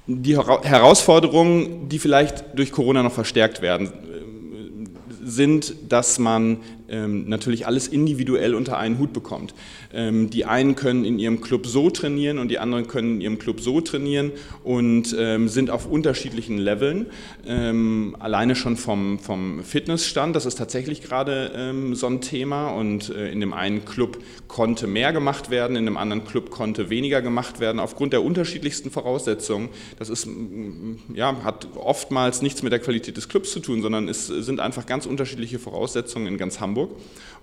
Die 0.07 0.37
Herausforderungen, 0.37 1.89
die 1.89 1.99
vielleicht 1.99 2.59
durch 2.59 2.73
Corona 2.73 3.03
noch 3.03 3.13
verstärkt 3.13 3.63
werden, 3.63 3.91
sind, 5.23 5.75
dass 5.89 6.19
man 6.19 6.59
ähm, 6.89 7.29
natürlich 7.29 7.67
alles 7.67 7.89
individuell 7.89 8.55
unter 8.55 8.79
einen 8.79 8.99
Hut 8.99 9.13
bekommt. 9.13 9.55
Ähm, 9.93 10.31
die 10.31 10.45
einen 10.45 10.75
können 10.75 11.05
in 11.05 11.19
ihrem 11.19 11.41
Club 11.41 11.67
so 11.67 11.91
trainieren 11.91 12.39
und 12.39 12.49
die 12.49 12.59
anderen 12.59 12.87
können 12.87 13.17
in 13.17 13.21
ihrem 13.21 13.39
Club 13.39 13.61
so 13.61 13.81
trainieren 13.81 14.33
und 14.63 15.15
ähm, 15.19 15.49
sind 15.49 15.71
auf 15.71 15.87
unterschiedlichen 15.87 16.59
Leveln. 16.59 17.07
Ähm, 17.47 18.17
alleine 18.19 18.57
schon 18.57 18.77
vom, 18.77 19.19
vom 19.19 19.63
Fitnessstand, 19.63 20.37
das 20.37 20.47
ist 20.47 20.57
tatsächlich 20.57 21.03
gerade 21.03 21.53
ähm, 21.55 21.95
so 21.95 22.07
ein 22.07 22.21
Thema 22.21 22.69
und 22.69 23.11
äh, 23.11 23.31
in 23.31 23.41
dem 23.41 23.53
einen 23.53 23.85
Club 23.85 24.19
konnte 24.49 24.87
mehr 24.87 25.13
gemacht 25.13 25.51
werden, 25.51 25.77
in 25.77 25.85
dem 25.85 25.97
anderen 25.97 26.25
Club 26.25 26.51
konnte 26.51 26.91
weniger 26.91 27.23
gemacht 27.23 27.61
werden, 27.61 27.81
aufgrund 27.81 28.13
der 28.13 28.23
unterschiedlichsten 28.23 28.91
Voraussetzungen. 28.91 29.69
Das 29.99 30.09
ist, 30.09 30.29
ja, 31.15 31.43
hat 31.45 31.69
oftmals 31.77 32.43
nichts 32.43 32.63
mit 32.63 32.73
der 32.73 32.81
Qualität 32.81 33.17
des 33.17 33.29
Clubs 33.29 33.53
zu 33.53 33.61
tun, 33.61 33.83
sondern 33.83 34.09
es 34.09 34.27
sind 34.27 34.61
einfach 34.61 34.87
ganz 34.87 35.07
unterschiedliche 35.07 35.59
Voraussetzungen 35.59 36.27
in 36.27 36.39
ganz 36.39 36.61
Hamburg. 36.61 36.74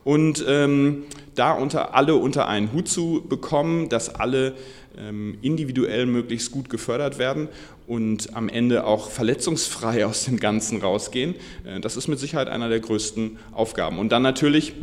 Und 0.04 0.44
ähm, 0.48 1.04
da 1.36 1.54
unter 1.54 1.94
alle 1.94 2.16
unter 2.16 2.48
einen 2.48 2.74
Hut 2.74 2.88
zu 2.88 3.24
bekommen, 3.28 3.90
dass 3.90 4.14
alle 4.14 4.56
ähm, 4.98 5.38
individuell 5.42 6.06
möglichst 6.06 6.52
gut 6.52 6.70
gefördert 6.70 7.20
werden 7.20 7.48
und 7.88 8.36
am 8.36 8.50
Ende 8.50 8.86
auch 8.86 9.10
verletzungsfrei 9.10 10.06
aus 10.08 10.26
dem 10.26 10.40
Ganzen 10.40 10.82
rausgehen, 10.82 11.36
äh, 11.66 11.80
das 11.80 11.98
ist 11.98 12.08
mit 12.08 12.20
Sicherheit 12.20 12.48
einer 12.48 12.70
der 12.70 12.80
größten 12.80 13.38
Aufgaben. 13.52 14.00
Und 14.00 14.12
dann 14.12 14.24
natürlich 14.24 14.74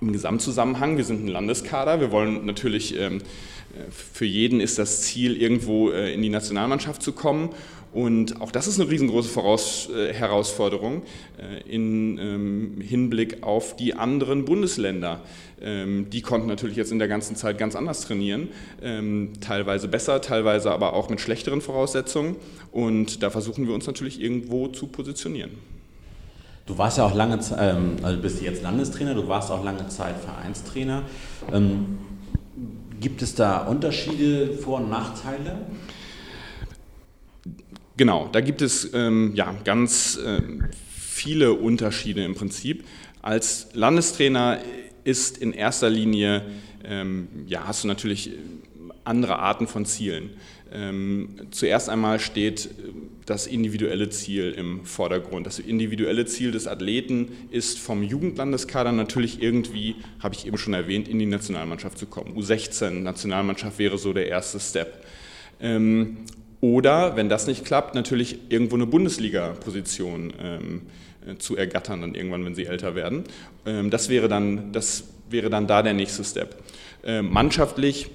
im 0.00 0.12
Gesamtzusammenhang, 0.12 0.96
wir 0.96 1.04
sind 1.04 1.24
ein 1.24 1.28
Landeskader, 1.28 2.00
wir 2.00 2.10
wollen 2.10 2.46
natürlich, 2.46 2.98
ähm, 2.98 3.18
äh, 3.18 3.90
für 3.90 4.24
jeden 4.24 4.60
ist 4.60 4.78
das 4.78 5.02
Ziel, 5.02 5.40
irgendwo 5.40 5.90
äh, 5.90 6.12
in 6.12 6.22
die 6.22 6.28
Nationalmannschaft 6.28 7.02
zu 7.02 7.12
kommen 7.12 7.50
und 7.92 8.40
auch 8.40 8.52
das 8.52 8.68
ist 8.68 8.80
eine 8.80 8.88
riesengroße 8.88 9.28
Voraus 9.28 9.88
äh, 9.90 10.12
Herausforderung 10.12 11.02
äh, 11.38 11.68
im 11.68 12.18
ähm, 12.18 12.80
Hinblick 12.80 13.42
auf 13.42 13.74
die 13.74 13.94
anderen 13.94 14.44
Bundesländer. 14.44 15.22
Ähm, 15.60 16.08
die 16.08 16.22
konnten 16.22 16.46
natürlich 16.46 16.76
jetzt 16.76 16.92
in 16.92 17.00
der 17.00 17.08
ganzen 17.08 17.34
Zeit 17.34 17.58
ganz 17.58 17.74
anders 17.74 18.02
trainieren, 18.02 18.48
ähm, 18.80 19.32
teilweise 19.40 19.88
besser, 19.88 20.20
teilweise 20.20 20.70
aber 20.70 20.92
auch 20.92 21.08
mit 21.08 21.20
schlechteren 21.20 21.60
Voraussetzungen. 21.60 22.36
Und 22.70 23.24
da 23.24 23.30
versuchen 23.30 23.66
wir 23.66 23.74
uns 23.74 23.86
natürlich 23.86 24.20
irgendwo 24.20 24.68
zu 24.68 24.86
positionieren. 24.86 25.50
Du 26.66 26.78
warst 26.78 26.98
ja 26.98 27.06
auch 27.06 27.14
lange 27.14 27.40
Zeit, 27.40 27.74
ähm, 27.74 27.96
also 28.02 28.16
du 28.16 28.22
bist 28.22 28.40
jetzt 28.40 28.62
Landestrainer, 28.62 29.14
du 29.14 29.26
warst 29.26 29.50
auch 29.50 29.64
lange 29.64 29.88
Zeit 29.88 30.14
Vereinstrainer. 30.20 31.02
Ähm, 31.52 31.98
gibt 33.00 33.22
es 33.22 33.34
da 33.34 33.66
Unterschiede, 33.66 34.52
Vor- 34.52 34.78
und 34.78 34.90
Nachteile? 34.90 35.62
Genau, 38.00 38.30
da 38.32 38.40
gibt 38.40 38.62
es 38.62 38.94
ähm, 38.94 39.32
ja, 39.34 39.54
ganz 39.62 40.16
äh, 40.16 40.40
viele 40.98 41.52
Unterschiede 41.52 42.24
im 42.24 42.34
Prinzip. 42.34 42.84
Als 43.20 43.68
Landestrainer 43.74 44.58
ist 45.04 45.36
in 45.36 45.52
erster 45.52 45.90
Linie, 45.90 46.46
ähm, 46.82 47.28
ja, 47.46 47.66
hast 47.66 47.84
du 47.84 47.88
natürlich 47.88 48.30
andere 49.04 49.38
Arten 49.38 49.66
von 49.66 49.84
Zielen. 49.84 50.30
Ähm, 50.72 51.48
zuerst 51.50 51.90
einmal 51.90 52.20
steht 52.20 52.70
das 53.26 53.46
individuelle 53.46 54.08
Ziel 54.08 54.52
im 54.52 54.86
Vordergrund. 54.86 55.46
Das 55.46 55.58
individuelle 55.58 56.24
Ziel 56.24 56.52
des 56.52 56.66
Athleten 56.66 57.28
ist 57.50 57.78
vom 57.78 58.02
Jugendlandeskader 58.02 58.92
natürlich 58.92 59.42
irgendwie, 59.42 59.96
habe 60.20 60.34
ich 60.34 60.46
eben 60.46 60.56
schon 60.56 60.72
erwähnt, 60.72 61.06
in 61.06 61.18
die 61.18 61.26
Nationalmannschaft 61.26 61.98
zu 61.98 62.06
kommen. 62.06 62.34
U16 62.34 63.02
Nationalmannschaft 63.02 63.78
wäre 63.78 63.98
so 63.98 64.14
der 64.14 64.26
erste 64.26 64.58
Step. 64.58 65.04
Oder, 66.60 67.16
wenn 67.16 67.28
das 67.28 67.46
nicht 67.46 67.64
klappt, 67.64 67.94
natürlich 67.94 68.38
irgendwo 68.50 68.76
eine 68.76 68.86
Bundesliga-Position 68.86 70.32
ähm, 70.40 70.82
äh, 71.26 71.36
zu 71.36 71.56
ergattern, 71.56 72.02
dann 72.02 72.14
irgendwann, 72.14 72.44
wenn 72.44 72.54
sie 72.54 72.66
älter 72.66 72.94
werden. 72.94 73.24
Ähm, 73.64 73.90
das, 73.90 74.08
wäre 74.08 74.28
dann, 74.28 74.72
das 74.72 75.04
wäre 75.30 75.48
dann 75.48 75.66
da 75.66 75.82
der 75.82 75.94
nächste 75.94 76.22
Step. 76.22 76.56
Ähm, 77.02 77.30
mannschaftlich 77.32 78.10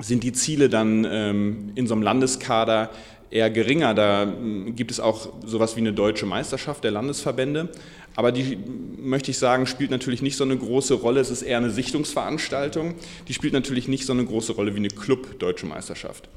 sind 0.00 0.22
die 0.22 0.32
Ziele 0.32 0.68
dann 0.68 1.06
ähm, 1.10 1.72
in 1.74 1.86
so 1.86 1.94
einem 1.94 2.02
Landeskader 2.02 2.90
eher 3.30 3.50
geringer. 3.50 3.94
Da 3.94 4.22
hm, 4.22 4.74
gibt 4.74 4.90
es 4.90 5.00
auch 5.00 5.28
sowas 5.44 5.76
wie 5.76 5.80
eine 5.80 5.92
deutsche 5.92 6.24
Meisterschaft 6.24 6.84
der 6.84 6.90
Landesverbände. 6.90 7.68
Aber 8.16 8.32
die, 8.32 8.58
möchte 8.96 9.30
ich 9.30 9.38
sagen, 9.38 9.66
spielt 9.66 9.90
natürlich 9.90 10.22
nicht 10.22 10.36
so 10.36 10.44
eine 10.44 10.56
große 10.56 10.94
Rolle. 10.94 11.20
Es 11.20 11.30
ist 11.30 11.42
eher 11.42 11.58
eine 11.58 11.70
Sichtungsveranstaltung. 11.70 12.94
Die 13.28 13.34
spielt 13.34 13.52
natürlich 13.52 13.88
nicht 13.88 14.06
so 14.06 14.12
eine 14.12 14.24
große 14.24 14.52
Rolle 14.54 14.74
wie 14.74 14.78
eine 14.78 14.88
Club-Deutsche 14.88 15.66
Meisterschaft. 15.66 16.28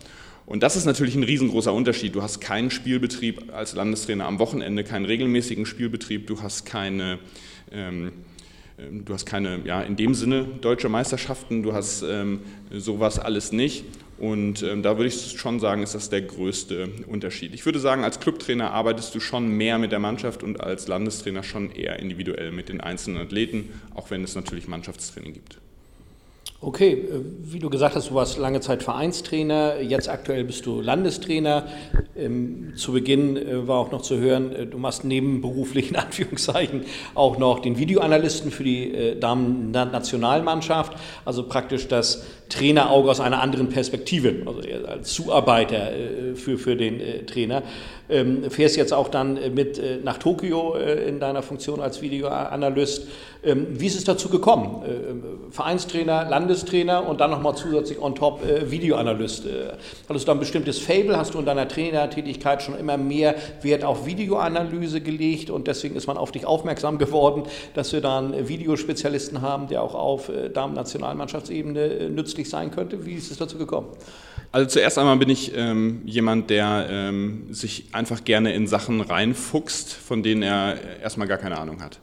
Und 0.46 0.64
das 0.64 0.76
ist 0.76 0.86
natürlich 0.86 1.16
ein 1.16 1.24
riesengroßer 1.24 1.74
Unterschied. 1.74 2.16
Du 2.16 2.22
hast 2.22 2.42
keinen 2.42 2.72
Spielbetrieb 2.72 3.54
als 3.54 3.74
Landestrainer 3.74 4.26
am 4.26 4.40
Wochenende, 4.40 4.84
keinen 4.84 5.06
regelmäßigen 5.06 5.66
Spielbetrieb, 5.66 6.28
du 6.28 6.42
hast 6.42 6.66
keine, 6.66 7.20
ähm, 7.72 8.12
ähm 8.78 9.06
du 9.06 9.14
hast 9.14 9.26
keine, 9.26 9.62
ja, 9.66 9.82
in 9.82 9.96
dem 9.96 10.14
Sinne 10.14 10.46
deutsche 10.62 10.90
Meisterschaften, 10.90 11.64
du 11.64 11.74
hast 11.74 12.04
ähm, 12.04 12.42
sowas 12.72 13.20
alles 13.20 13.52
nicht. 13.52 13.86
Und 14.22 14.62
ähm, 14.62 14.84
da 14.84 14.98
würde 14.98 15.08
ich 15.08 15.40
schon 15.40 15.60
sagen, 15.60 15.82
ist 15.82 15.96
das 15.96 16.12
der 16.12 16.22
größte 16.22 16.90
Unterschied. 17.08 17.56
Ich 17.56 17.66
würde 17.66 17.80
sagen, 17.80 18.04
als 18.04 18.20
Clubtrainer 18.20 18.70
arbeitest 18.70 19.16
du 19.16 19.20
schon 19.20 19.50
mehr 19.50 19.80
mit 19.80 19.92
der 19.92 19.98
Mannschaft 19.98 20.44
und 20.44 20.62
als 20.62 20.88
Landestrainer 20.88 21.42
schon 21.42 21.72
eher 21.72 21.98
individuell 21.98 22.52
mit 22.52 22.70
den 22.70 22.82
einzelnen 22.82 23.20
Athleten, 23.20 23.70
auch 23.96 24.12
wenn 24.12 24.24
es 24.24 24.36
natürlich 24.36 24.68
Mannschaftstraining 24.68 25.34
gibt. 25.34 25.58
Okay, 26.64 26.92
äh, 26.92 27.22
wie 27.42 27.58
du 27.58 27.72
gesagt 27.72 27.96
hast, 27.96 28.12
du 28.12 28.14
warst 28.14 28.38
lange 28.38 28.60
Zeit 28.60 28.84
Vereinstrainer, 28.84 29.82
jetzt 29.82 30.08
aktuell 30.08 30.44
bist 30.44 30.68
du 30.68 30.80
Landestrainer. 30.80 31.66
Ähm, 32.16 32.74
zu 32.76 32.92
Beginn 32.92 33.36
äh, 33.36 33.68
war 33.68 33.80
auch 33.80 33.92
noch 33.92 34.04
zu 34.04 34.20
hören, 34.20 34.52
äh, 34.52 34.68
du 34.68 34.78
machst 34.78 35.04
nebenberuflich 35.04 35.90
in 35.90 35.96
Anführungszeichen 35.96 36.86
auch 37.16 37.40
noch 37.40 37.62
den 37.62 37.80
Videoanalysten 37.80 38.52
für 38.52 38.64
die 38.64 39.16
Damen-Nationalmannschaft, 39.20 40.94
also 41.26 41.48
praktisch 41.48 41.88
das 41.88 42.26
Trainerauge 42.52 43.10
aus 43.10 43.20
einer 43.20 43.42
anderen 43.42 43.70
Perspektive, 43.70 44.44
also 44.46 44.62
als 44.88 45.14
Zuarbeiter 45.14 45.92
für, 46.36 46.58
für 46.58 46.76
den 46.76 47.26
Trainer. 47.26 47.64
Ähm, 48.10 48.52
fährst 48.52 48.76
jetzt 48.76 48.94
auch 48.94 49.08
dann 49.08 49.40
mit 49.56 49.82
nach 50.04 50.18
Tokio 50.18 50.76
in 50.76 51.20
deiner 51.20 51.42
Funktion 51.42 51.80
als 51.80 52.02
Videoanalyst. 52.02 53.08
Ähm, 53.44 53.68
wie 53.72 53.88
ist 53.88 53.96
es 53.96 54.04
dazu 54.04 54.30
gekommen? 54.30 54.84
Vereinstrainer, 55.50 56.30
Landestrainer, 56.30 57.08
und 57.08 57.22
dann 57.22 57.32
nochmal 57.32 57.56
zusätzlich 57.56 58.02
on 58.02 58.16
top 58.16 58.44
äh, 58.44 58.70
Videoanalyst. 58.70 59.46
Äh, 59.46 59.50
hattest 60.08 60.28
du 60.28 60.32
ein 60.32 60.40
bestimmtes 60.40 60.80
Fable? 60.80 61.18
Hast 61.18 61.34
du 61.34 61.40
in 61.40 61.46
deiner 61.46 61.68
Trainertätigkeit 61.68 62.62
schon 62.62 62.78
immer 62.78 62.98
mehr 62.98 63.36
Wert 63.62 63.84
auf 63.84 64.06
Videoanalyse 64.06 65.02
gelegt 65.02 65.50
und 65.50 65.68
deswegen 65.68 65.96
ist 65.96 66.08
man 66.08 66.18
auf 66.18 66.32
dich 66.32 66.46
aufmerksam 66.46 66.98
geworden, 66.98 67.44
dass 67.74 67.94
wir 67.94 68.02
da 68.02 68.20
einen 68.20 68.48
Videospezialisten 68.48 69.42
haben, 69.42 69.68
der 69.68 69.84
auch 69.84 69.96
auf 69.96 70.30
äh, 70.30 70.50
Damen-Nationalmannschaftsebene 70.50 71.80
äh, 71.82 72.10
nützlich 72.42 72.50
sein 72.50 72.72
könnte? 72.72 73.06
Wie 73.06 73.14
ist 73.14 73.32
es 73.32 73.38
dazu 73.38 73.58
gekommen? 73.58 73.88
Also 74.52 74.68
zuerst 74.68 74.98
einmal 74.98 75.18
bin 75.18 75.30
ich 75.30 75.54
ähm, 75.56 76.02
jemand, 76.06 76.50
der 76.50 76.88
ähm, 76.90 77.54
sich 77.54 77.86
einfach 77.94 78.24
gerne 78.26 78.54
in 78.54 78.68
Sachen 78.68 79.02
reinfuchst, 79.02 79.94
von 79.94 80.24
denen 80.24 80.44
er 80.44 80.78
erstmal 81.02 81.28
gar 81.28 81.38
keine 81.38 81.58
Ahnung 81.58 81.82
hat. 81.82 82.00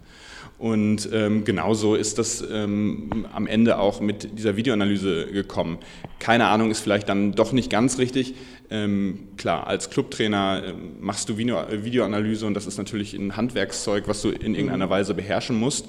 Und 0.58 1.08
ähm, 1.12 1.44
genauso 1.44 1.94
ist 1.94 2.18
das 2.18 2.42
ähm, 2.50 3.26
am 3.32 3.46
Ende 3.46 3.78
auch 3.78 4.00
mit 4.00 4.38
dieser 4.38 4.56
Videoanalyse 4.56 5.26
gekommen. 5.26 5.78
Keine 6.18 6.46
Ahnung 6.46 6.70
ist 6.70 6.80
vielleicht 6.80 7.08
dann 7.08 7.32
doch 7.32 7.52
nicht 7.52 7.70
ganz 7.70 7.98
richtig. 7.98 8.34
Ähm, 8.70 9.28
klar, 9.36 9.66
als 9.66 9.88
Clubtrainer 9.88 10.62
äh, 10.66 10.72
machst 11.00 11.28
du 11.28 11.36
Video, 11.36 11.58
Videoanalyse 11.70 12.44
und 12.46 12.54
das 12.54 12.66
ist 12.66 12.76
natürlich 12.76 13.14
ein 13.14 13.36
Handwerkszeug, 13.36 14.08
was 14.08 14.20
du 14.22 14.30
in 14.30 14.54
irgendeiner 14.54 14.86
mhm. 14.86 14.90
Weise 14.90 15.14
beherrschen 15.14 15.56
musst. 15.56 15.86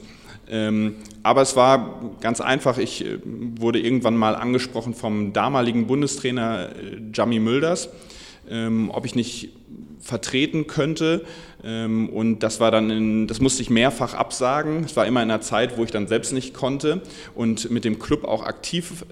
Ähm, 0.50 0.96
aber 1.22 1.41
es 1.41 1.56
war 1.56 2.01
ganz 2.22 2.41
einfach. 2.41 2.77
Ich 2.77 3.06
äh, 3.06 3.20
wurde 3.24 3.79
irgendwann 3.79 4.18
mal 4.18 4.36
angesprochen 4.36 4.94
vom 4.94 5.32
damaligen 5.32 5.88
Bundestrainer 5.88 6.70
äh, 6.70 7.00
Jamie 7.13 7.39
Mülders, 7.39 7.89
ähm, 8.50 8.89
ob 8.91 9.06
ich 9.06 9.15
nicht 9.15 9.50
vertreten 10.00 10.65
könnte. 10.65 11.24
Ähm, 11.63 12.10
und 12.10 12.39
das 12.39 12.60
war 12.60 12.72
dann, 12.72 12.89
in, 12.89 13.27
das 13.27 13.41
musste 13.41 13.62
ich 13.62 13.70
mehrfach 13.70 14.15
absagen. 14.15 14.84
Es 14.86 14.96
war 14.96 15.06
immer 15.06 15.22
in 15.22 15.29
einer 15.29 15.41
Zeit, 15.41 15.77
wo 15.77 15.84
ich 15.84 15.91
dann 15.91 16.08
selbst 16.08 16.34
nicht 16.34 16.53
konnte 16.53 17.01
und 17.36 17.70
mit 17.70 17.86
dem 17.86 18.00
Club 18.00 18.24
auch 18.24 18.44
aktiv 18.44 19.06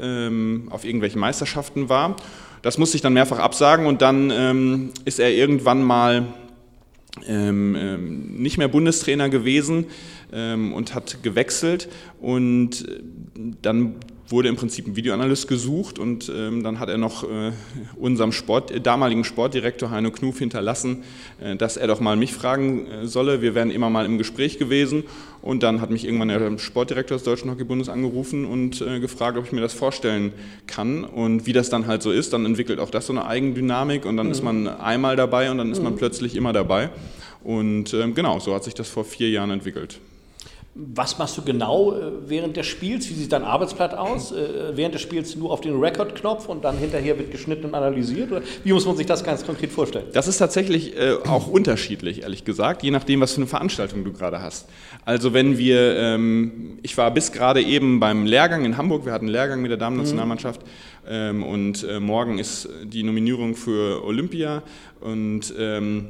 auf 0.70 0.86
irgendwelchen 0.86 1.20
Meisterschaften 1.20 1.90
war. 1.90 2.16
Das 2.62 2.78
musste 2.78 2.96
ich 2.96 3.02
dann 3.02 3.14
mehrfach 3.14 3.40
absagen 3.40 3.86
und 3.86 4.02
dann 4.02 4.92
ist 5.06 5.20
er 5.20 5.32
irgendwann 5.32 5.84
mal 5.84 6.26
nicht 7.26 8.58
mehr 8.58 8.68
Bundestrainer 8.68 9.30
gewesen 9.30 9.86
und 10.32 10.94
hat 10.94 11.24
gewechselt. 11.24 11.90
Und 12.20 12.88
äh, 12.88 13.02
dann 13.62 13.96
wurde 14.30 14.50
im 14.50 14.56
Prinzip 14.56 14.88
ein 14.88 14.96
Videoanalyst 14.96 15.48
gesucht 15.48 16.00
und 16.00 16.32
ähm, 16.36 16.64
dann 16.64 16.80
hat 16.80 16.90
er 16.90 16.98
noch 16.98 17.24
äh, 17.24 17.52
unserem 17.96 18.32
Sport, 18.32 18.72
äh, 18.72 18.82
damaligen 18.82 19.24
Sportdirektor 19.24 19.90
Heino 19.90 20.12
Knuf 20.12 20.40
hinterlassen, 20.40 21.04
äh, 21.40 21.56
dass 21.56 21.78
er 21.78 21.88
doch 21.88 22.00
mal 22.00 22.16
mich 22.16 22.34
fragen 22.34 22.88
äh, 22.88 23.08
solle. 23.08 23.42
Wir 23.42 23.56
wären 23.56 23.72
immer 23.72 23.90
mal 23.90 24.06
im 24.06 24.18
Gespräch 24.18 24.58
gewesen 24.60 25.04
und 25.42 25.64
dann 25.64 25.80
hat 25.80 25.92
mich 25.92 26.06
irgendwann 26.06 26.28
der 26.28 26.58
Sportdirektor 26.58 27.18
des 27.18 27.24
Deutschen 27.24 27.50
Hockeybundes 27.50 27.90
angerufen 27.90 28.46
und 28.46 28.82
äh, 28.82 29.00
gefragt, 29.00 29.38
ob 29.38 29.46
ich 29.46 29.52
mir 29.52 29.62
das 29.62 29.74
vorstellen 29.74 30.34
kann 30.68 31.06
und 31.06 31.46
wie 31.46 31.54
das 31.54 31.70
dann 31.70 31.88
halt 31.88 32.02
so 32.02 32.12
ist. 32.12 32.34
Dann 32.34 32.46
entwickelt 32.46 32.80
auch 32.80 32.90
das 32.90 33.08
so 33.08 33.14
eine 33.14 33.26
Eigendynamik 33.26 34.06
und 34.06 34.18
dann 34.18 34.28
mhm. 34.28 34.32
ist 34.34 34.44
man 34.44 34.68
einmal 34.68 35.16
dabei 35.16 35.52
und 35.52 35.58
dann 35.58 35.72
ist 35.72 35.82
man 35.82 35.94
mhm. 35.94 35.98
plötzlich 35.98 36.36
immer 36.36 36.52
dabei. 36.52 36.90
Und 37.44 37.94
ähm, 37.94 38.14
genau, 38.14 38.40
so 38.40 38.54
hat 38.54 38.66
sich 38.66 38.74
das 38.74 38.90
vor 38.90 39.06
vier 39.06 39.30
Jahren 39.30 39.52
entwickelt. 39.52 40.00
Was 40.80 41.18
machst 41.18 41.36
du 41.36 41.42
genau 41.42 41.94
äh, 41.94 42.12
während 42.28 42.56
des 42.56 42.68
Spiels? 42.68 43.10
Wie 43.10 43.16
sieht 43.16 43.32
dein 43.32 43.44
Arbeitsblatt 43.44 43.96
aus? 43.96 44.32
Äh, 44.32 44.76
während 44.76 44.94
des 44.94 45.02
Spiels 45.02 45.36
nur 45.36 45.52
auf 45.52 45.62
den 45.62 45.80
Record-Knopf 45.80 46.48
und 46.48 46.64
dann 46.64 46.78
hinterher 46.78 47.18
wird 47.18 47.32
geschnitten 47.32 47.66
und 47.66 47.74
analysiert? 47.74 48.32
Oder 48.32 48.42
wie 48.64 48.74
muss 48.74 48.86
man 48.86 48.96
sich 48.96 49.08
das 49.08 49.24
ganz 49.24 49.44
konkret 49.44 49.72
vorstellen? 49.72 50.06
Das 50.14 50.28
ist 50.28 50.38
tatsächlich 50.38 50.96
äh, 50.96 51.14
auch 51.28 51.48
unterschiedlich, 51.48 52.22
ehrlich 52.22 52.46
gesagt, 52.46 52.84
je 52.84 52.92
nachdem, 52.92 53.22
was 53.22 53.34
für 53.34 53.38
eine 53.38 53.48
Veranstaltung 53.48 54.04
du 54.04 54.14
gerade 54.14 54.40
hast. 54.40 54.70
Also 55.04 55.34
wenn 55.34 55.58
wir, 55.58 55.98
ähm, 55.98 56.78
ich 56.84 56.96
war 56.96 57.10
bis 57.10 57.32
gerade 57.32 57.62
eben 57.64 58.00
beim 58.00 58.28
Lehrgang 58.28 58.64
in 58.64 58.78
Hamburg, 58.78 59.04
wir 59.06 59.14
hatten 59.14 59.26
einen 59.26 59.34
Lehrgang 59.34 59.62
mit 59.62 59.72
der 59.72 59.80
Damen-Nationalmannschaft 59.80 60.62
mhm. 60.62 61.10
ähm, 61.10 61.44
und 61.44 61.84
äh, 61.90 62.00
morgen 62.00 62.38
ist 62.38 62.70
die 62.84 63.02
Nominierung 63.02 63.56
für 63.56 64.06
Olympia 64.06 64.62
und 65.02 65.54
ähm, 65.58 66.10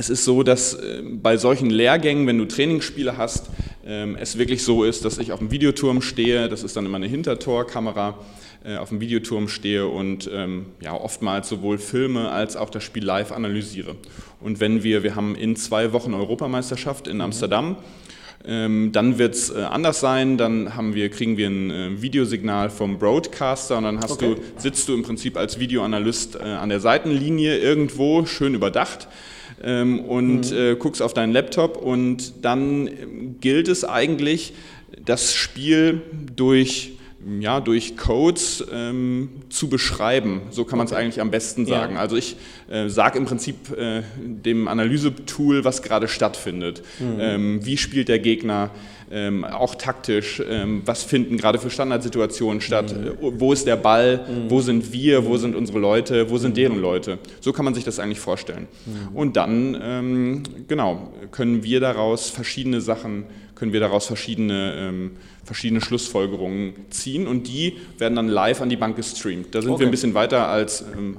es 0.00 0.08
ist 0.08 0.24
so, 0.24 0.42
dass 0.42 0.72
äh, 0.74 1.02
bei 1.04 1.36
solchen 1.36 1.68
Lehrgängen, 1.68 2.26
wenn 2.26 2.38
du 2.38 2.46
Trainingsspiele 2.46 3.18
hast, 3.18 3.50
ähm, 3.84 4.16
es 4.18 4.38
wirklich 4.38 4.64
so 4.64 4.82
ist, 4.82 5.04
dass 5.04 5.18
ich 5.18 5.30
auf 5.30 5.40
dem 5.40 5.50
Videoturm 5.50 6.00
stehe, 6.00 6.48
das 6.48 6.62
ist 6.62 6.74
dann 6.74 6.86
immer 6.86 6.96
eine 6.96 7.06
Hintertorkamera, 7.06 8.18
äh, 8.64 8.76
auf 8.78 8.88
dem 8.88 9.00
Videoturm 9.00 9.48
stehe 9.48 9.86
und 9.86 10.28
ähm, 10.32 10.66
ja, 10.80 10.94
oftmals 10.94 11.50
sowohl 11.50 11.76
Filme 11.76 12.30
als 12.30 12.56
auch 12.56 12.70
das 12.70 12.82
Spiel 12.82 13.04
live 13.04 13.30
analysiere. 13.30 13.94
Und 14.40 14.58
wenn 14.58 14.82
wir, 14.82 15.02
wir 15.02 15.16
haben 15.16 15.34
in 15.34 15.54
zwei 15.54 15.92
Wochen 15.92 16.14
Europameisterschaft 16.14 17.06
in 17.06 17.16
mhm. 17.16 17.22
Amsterdam, 17.22 17.76
ähm, 18.44 18.90
dann 18.92 19.18
wird 19.18 19.34
es 19.34 19.50
äh, 19.50 19.60
anders 19.60 20.00
sein, 20.00 20.38
dann 20.38 20.74
haben 20.74 20.94
wir, 20.94 21.10
kriegen 21.10 21.36
wir 21.36 21.48
ein 21.48 21.70
äh, 21.70 22.02
Videosignal 22.02 22.70
vom 22.70 22.98
Broadcaster 22.98 23.76
und 23.76 23.84
dann 23.84 24.00
hast 24.00 24.12
okay. 24.12 24.36
du, 24.36 24.60
sitzt 24.60 24.88
du 24.88 24.94
im 24.94 25.02
Prinzip 25.02 25.36
als 25.36 25.58
Videoanalyst 25.58 26.36
äh, 26.36 26.44
an 26.44 26.70
der 26.70 26.80
Seitenlinie 26.80 27.58
irgendwo, 27.58 28.24
schön 28.24 28.54
überdacht 28.54 29.08
ähm, 29.62 30.00
und 30.00 30.50
mhm. 30.50 30.56
äh, 30.56 30.74
guckst 30.76 31.02
auf 31.02 31.12
deinen 31.12 31.32
Laptop 31.32 31.76
und 31.76 32.44
dann 32.44 33.36
gilt 33.40 33.68
es 33.68 33.84
eigentlich, 33.84 34.54
das 35.04 35.34
Spiel 35.34 36.02
durch 36.34 36.92
ja, 37.40 37.60
durch 37.60 37.96
Codes 37.96 38.64
ähm, 38.72 39.28
zu 39.50 39.68
beschreiben. 39.68 40.42
So 40.50 40.64
kann 40.64 40.78
man 40.78 40.86
es 40.86 40.92
okay. 40.92 41.02
eigentlich 41.02 41.20
am 41.20 41.30
besten 41.30 41.66
sagen. 41.66 41.94
Ja. 41.94 42.00
Also 42.00 42.16
ich 42.16 42.36
äh, 42.70 42.88
sage 42.88 43.18
im 43.18 43.26
Prinzip 43.26 43.76
äh, 43.76 44.02
dem 44.18 44.68
Analysetool, 44.68 45.64
was 45.64 45.82
gerade 45.82 46.08
stattfindet. 46.08 46.82
Mhm. 46.98 47.16
Ähm, 47.20 47.66
wie 47.66 47.76
spielt 47.76 48.08
der 48.08 48.18
Gegner? 48.18 48.70
Ähm, 49.12 49.44
auch 49.44 49.74
taktisch, 49.74 50.40
ähm, 50.48 50.82
was 50.84 51.02
finden 51.02 51.36
gerade 51.36 51.58
für 51.58 51.68
Standardsituationen 51.68 52.60
statt, 52.60 52.94
mhm. 52.96 53.40
Wo 53.40 53.52
ist 53.52 53.66
der 53.66 53.74
Ball, 53.74 54.18
mhm. 54.18 54.50
wo 54.50 54.60
sind 54.60 54.92
wir, 54.92 55.26
wo 55.26 55.36
sind 55.36 55.56
unsere 55.56 55.80
Leute, 55.80 56.30
wo 56.30 56.38
sind 56.38 56.56
deren 56.56 56.76
mhm. 56.76 56.82
Leute. 56.82 57.18
So 57.40 57.52
kann 57.52 57.64
man 57.64 57.74
sich 57.74 57.82
das 57.82 57.98
eigentlich 57.98 58.20
vorstellen. 58.20 58.68
Mhm. 58.86 59.16
Und 59.16 59.36
dann, 59.36 59.76
ähm, 59.82 60.42
genau, 60.68 61.12
können 61.32 61.64
wir 61.64 61.80
daraus 61.80 62.30
verschiedene 62.30 62.80
Sachen, 62.80 63.24
können 63.60 63.74
wir 63.74 63.80
daraus 63.80 64.06
verschiedene, 64.06 64.74
ähm, 64.78 65.10
verschiedene 65.44 65.82
Schlussfolgerungen 65.82 66.72
ziehen 66.88 67.26
und 67.26 67.46
die 67.46 67.76
werden 67.98 68.16
dann 68.16 68.26
live 68.26 68.62
an 68.62 68.70
die 68.70 68.76
Bank 68.76 68.96
gestreamt. 68.96 69.54
Da 69.54 69.60
sind 69.60 69.72
okay. 69.72 69.80
wir 69.80 69.88
ein 69.88 69.90
bisschen 69.90 70.14
weiter 70.14 70.48
als 70.48 70.82
ähm, 70.96 71.18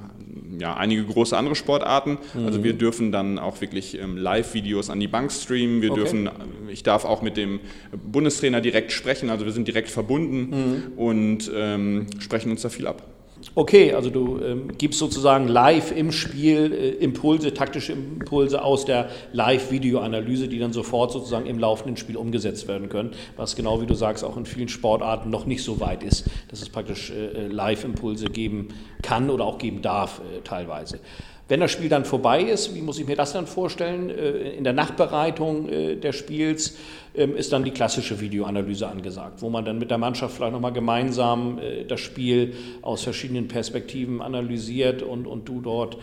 ja, 0.58 0.76
einige 0.76 1.04
große 1.04 1.36
andere 1.36 1.54
Sportarten. 1.54 2.18
Mhm. 2.34 2.46
Also 2.46 2.64
wir 2.64 2.72
dürfen 2.72 3.12
dann 3.12 3.38
auch 3.38 3.60
wirklich 3.60 3.96
ähm, 3.96 4.16
Live-Videos 4.16 4.90
an 4.90 4.98
die 4.98 5.06
Bank 5.06 5.30
streamen. 5.30 5.82
Wir 5.82 5.92
okay. 5.92 6.00
dürfen, 6.00 6.30
ich 6.68 6.82
darf 6.82 7.04
auch 7.04 7.22
mit 7.22 7.36
dem 7.36 7.60
Bundestrainer 7.92 8.60
direkt 8.60 8.90
sprechen, 8.90 9.30
also 9.30 9.44
wir 9.44 9.52
sind 9.52 9.68
direkt 9.68 9.88
verbunden 9.88 10.50
mhm. 10.50 10.98
und 10.98 11.50
ähm, 11.54 12.06
sprechen 12.18 12.50
uns 12.50 12.62
da 12.62 12.70
viel 12.70 12.88
ab. 12.88 13.06
Okay, 13.54 13.92
also 13.92 14.08
du 14.10 14.40
ähm, 14.40 14.78
gibst 14.78 14.98
sozusagen 14.98 15.48
live 15.48 15.92
im 15.92 16.12
Spiel 16.12 16.72
äh, 16.72 16.90
Impulse, 17.04 17.52
taktische 17.52 17.92
Impulse 17.92 18.62
aus 18.62 18.84
der 18.84 19.10
Live-Videoanalyse, 19.32 20.48
die 20.48 20.58
dann 20.58 20.72
sofort 20.72 21.12
sozusagen 21.12 21.46
im 21.46 21.58
laufenden 21.58 21.96
Spiel 21.96 22.16
umgesetzt 22.16 22.68
werden 22.68 22.88
können, 22.88 23.12
was 23.36 23.56
genau 23.56 23.80
wie 23.80 23.86
du 23.86 23.94
sagst 23.94 24.24
auch 24.24 24.36
in 24.36 24.46
vielen 24.46 24.68
Sportarten 24.68 25.30
noch 25.30 25.44
nicht 25.44 25.64
so 25.64 25.80
weit 25.80 26.02
ist, 26.02 26.24
dass 26.48 26.62
es 26.62 26.68
praktisch 26.68 27.10
äh, 27.10 27.26
äh 27.26 27.46
Live-Impulse 27.48 28.26
geben 28.26 28.68
kann 29.02 29.28
oder 29.28 29.44
auch 29.44 29.58
geben 29.58 29.82
darf 29.82 30.20
äh, 30.20 30.40
teilweise. 30.42 31.00
Wenn 31.48 31.60
das 31.60 31.70
Spiel 31.70 31.88
dann 31.88 32.04
vorbei 32.04 32.40
ist, 32.42 32.74
wie 32.74 32.82
muss 32.82 32.98
ich 32.98 33.06
mir 33.06 33.16
das 33.16 33.32
dann 33.32 33.46
vorstellen? 33.46 34.10
Äh, 34.10 34.52
in 34.52 34.64
der 34.64 34.72
Nachbereitung 34.72 35.68
äh, 35.68 35.96
des 35.96 36.14
Spiels 36.16 36.76
ähm, 37.14 37.36
ist 37.36 37.52
dann 37.52 37.64
die 37.64 37.72
klassische 37.72 38.20
Videoanalyse 38.20 38.86
angesagt, 38.86 39.42
wo 39.42 39.50
man 39.50 39.64
dann 39.64 39.78
mit 39.78 39.90
der 39.90 39.98
Mannschaft 39.98 40.36
vielleicht 40.36 40.52
nochmal 40.52 40.72
gemeinsam 40.72 41.58
äh, 41.58 41.84
das 41.84 42.00
Spiel 42.00 42.54
aus 42.80 43.02
verschiedenen 43.02 43.48
Perspektiven 43.48 44.22
analysiert 44.22 45.02
und, 45.02 45.26
und 45.26 45.48
du 45.48 45.60
dort 45.60 45.98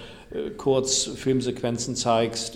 kurz 0.58 1.06
Filmsequenzen 1.06 1.96
zeigst, 1.96 2.56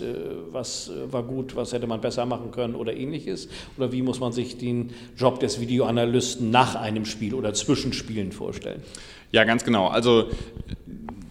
was 0.52 0.92
war 1.10 1.24
gut, 1.24 1.56
was 1.56 1.72
hätte 1.72 1.88
man 1.88 2.00
besser 2.00 2.24
machen 2.24 2.52
können 2.52 2.76
oder 2.76 2.94
ähnliches? 2.94 3.48
Oder 3.76 3.90
wie 3.90 4.00
muss 4.00 4.20
man 4.20 4.30
sich 4.30 4.58
den 4.58 4.90
Job 5.16 5.40
des 5.40 5.60
Videoanalysten 5.60 6.52
nach 6.52 6.76
einem 6.76 7.04
Spiel 7.04 7.34
oder 7.34 7.52
zwischen 7.52 7.92
Spielen 7.92 8.30
vorstellen? 8.30 8.80
Ja, 9.32 9.42
ganz 9.42 9.64
genau. 9.64 9.88
Also 9.88 10.28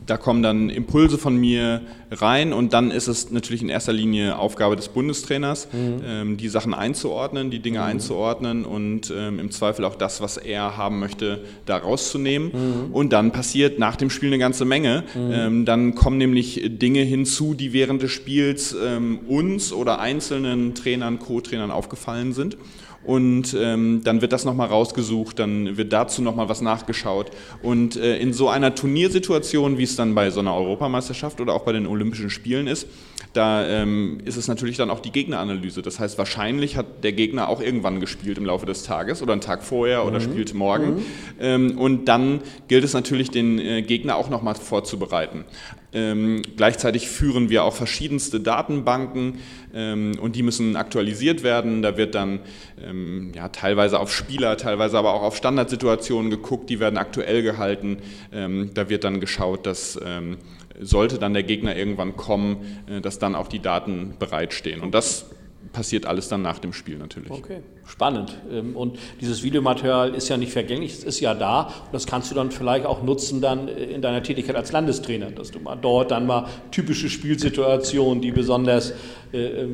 da 0.06 0.18
kommen 0.18 0.44
dann 0.44 0.70
Impulse 0.70 1.18
von 1.18 1.36
mir 1.36 1.82
rein 2.12 2.54
und 2.54 2.74
dann 2.74 2.92
ist 2.92 3.08
es 3.08 3.32
natürlich 3.32 3.62
in 3.62 3.70
erster 3.70 3.94
Linie 3.94 4.38
Aufgabe 4.38 4.76
des 4.76 4.90
Bundestrainers, 4.90 5.68
mhm. 5.72 6.02
ähm, 6.06 6.38
die 6.38 6.50
Sachen 6.50 6.74
einzuordnen, 6.74 7.50
die 7.52 7.60
Dinge 7.60 7.80
mhm. 7.80 7.86
einzuordnen 7.86 8.66
und 8.66 9.14
ähm, 9.16 9.40
im 9.40 9.52
Zweifel 9.52 9.86
auch 9.86 9.96
das, 9.96 10.22
was 10.22 10.38
er 10.38 10.78
haben 10.78 11.00
möchte, 11.00 11.44
da 11.66 11.78
rauszunehmen. 11.78 12.52
Mhm. 12.54 12.94
Und 12.94 13.14
dann 13.14 13.32
passiert 13.32 13.80
nach 13.80 13.96
dem 13.96 14.10
Spiel 14.10 14.30
eine 14.30 14.40
ganze 14.40 14.66
Menge. 14.66 15.04
Mhm. 15.16 15.32
Ähm, 15.32 15.66
dann 15.66 15.96
kommen 15.96 16.18
nämlich 16.18 16.62
Dinge 16.66 17.02
hinzu, 17.02 17.54
die 17.54 17.74
während 17.74 18.02
des 18.02 18.12
Spiels 18.12 18.76
ähm, 18.82 19.20
uns 19.28 19.74
oder 19.74 20.00
einzelnen 20.00 20.76
Trainern, 20.76 21.20
Co-Trainern 21.20 21.72
aufgefallen 21.72 22.34
sind 22.34 22.58
und 23.06 23.56
ähm, 23.60 24.02
dann 24.04 24.22
wird 24.22 24.32
das 24.32 24.46
nochmal 24.46 24.68
rausgesucht, 24.68 25.40
dann 25.40 25.78
wird 25.78 25.92
dazu 25.92 26.22
nochmal 26.22 26.50
was 26.50 26.62
nachgeschaut. 26.62 27.32
Und 27.62 27.96
äh, 27.96 28.18
in 28.18 28.34
so 28.34 28.50
einer 28.50 28.76
Turniersituation, 28.76 29.78
wie 29.78 29.84
es 29.84 29.96
dann 29.96 30.16
bei 30.16 30.30
so 30.30 30.40
einer 30.40 30.56
Europameisterschaft 30.56 31.42
oder 31.42 31.54
auch 31.54 31.64
bei 31.64 31.74
den 31.74 31.86
Olympischen 31.86 32.30
Spielen 32.30 32.68
ist, 32.68 32.88
da 33.34 33.68
ähm, 33.68 34.20
ist 34.26 34.38
es 34.38 34.48
natürlich 34.48 34.78
dann 34.78 34.92
auch 34.92 35.00
die 35.00 35.12
Gegneranalyse. 35.12 35.82
Das 35.82 36.00
heißt, 36.00 36.18
wahrscheinlich 36.18 36.78
hat 36.78 37.04
der 37.04 37.14
Gegner 37.14 37.50
auch 37.50 37.62
irgendwann 37.62 38.00
gespielt 38.00 38.38
im 38.38 38.46
Laufe 38.46 38.66
des 38.68 38.84
Tages 38.84 39.22
oder 39.24 39.34
einen 39.34 39.42
Tag 39.42 39.64
vorher 39.64 40.06
oder 40.06 40.20
mhm. 40.20 40.24
spielt 40.24 40.54
morgen. 40.54 40.96
Mhm. 40.96 41.06
Ähm, 41.40 41.78
und 41.78 42.06
dann 42.06 42.42
gilt 42.68 42.84
es 42.84 42.94
natürlich, 42.94 43.32
den 43.32 43.58
äh, 43.60 43.82
Gegner 43.82 44.18
auch 44.18 44.30
nochmal 44.30 44.56
vorzubereiten. 44.56 45.46
Ähm, 45.94 46.42
gleichzeitig 46.58 47.08
führen 47.08 47.50
wir 47.50 47.64
auch 47.64 47.76
verschiedenste 47.76 48.40
Datenbanken 48.40 49.40
ähm, 49.74 50.18
und 50.20 50.36
die 50.36 50.44
müssen 50.44 50.76
aktualisiert 50.76 51.44
werden. 51.44 51.82
Da 51.82 51.98
wird 51.98 52.16
dann 52.16 52.40
ähm, 52.82 53.32
ja, 53.36 53.50
teilweise 53.50 54.00
auf 54.00 54.14
Spieler, 54.14 54.58
teilweise 54.58 54.98
aber 54.98 55.14
auch 55.14 55.22
auf 55.22 55.38
Standardsituationen 55.38 56.32
geguckt, 56.32 56.70
die 56.70 56.80
werden 56.80 56.98
aktuell 56.98 57.44
gehalten. 57.44 57.98
Ähm, 58.32 58.72
da 58.74 58.90
wird 58.90 59.04
dann 59.04 59.20
geschaut, 59.20 59.66
dass 59.66 60.00
ähm, 60.04 60.38
sollte 60.80 61.20
dann 61.20 61.34
der 61.34 61.44
Gegner 61.44 61.76
irgendwann 61.76 62.18
kommen, 62.18 62.82
äh, 62.88 63.02
dass 63.02 63.20
dann 63.20 63.36
auch 63.36 63.48
die 63.48 63.60
Daten 63.60 64.16
bereitstehen. 64.20 64.82
Und 64.82 64.94
das 64.94 65.28
passiert 65.72 66.06
alles 66.06 66.28
dann 66.28 66.42
nach 66.42 66.60
dem 66.60 66.74
Spiel 66.74 66.98
natürlich. 66.98 67.32
Okay, 67.32 67.62
spannend. 67.86 68.38
Ähm, 68.52 68.76
und 68.76 69.00
dieses 69.22 69.44
Videomaterial 69.44 70.14
ist 70.14 70.30
ja 70.30 70.38
nicht 70.38 70.52
vergänglich, 70.52 70.94
es 70.94 71.04
ist 71.04 71.20
ja 71.20 71.34
da. 71.34 71.64
Und 71.64 71.94
das 71.94 72.06
kannst 72.06 72.32
du 72.32 72.36
dann 72.36 72.52
vielleicht 72.52 72.86
auch 72.86 73.04
nutzen 73.04 73.42
dann 73.42 73.68
äh, 73.68 73.86
in 73.86 74.02
deiner 74.02 74.22
Tätigkeit 74.24 74.56
als 74.56 74.72
Landestrainer, 74.72 75.32
dass 75.32 75.52
du 75.52 75.60
mal 75.60 75.76
dort 75.76 76.12
dann 76.12 76.28
mal 76.28 76.48
typische 76.72 77.10
Spielsituationen, 77.10 78.22
die 78.22 78.32
besonders, 78.32 78.94
äh, 79.32 79.38
äh, 79.38 79.68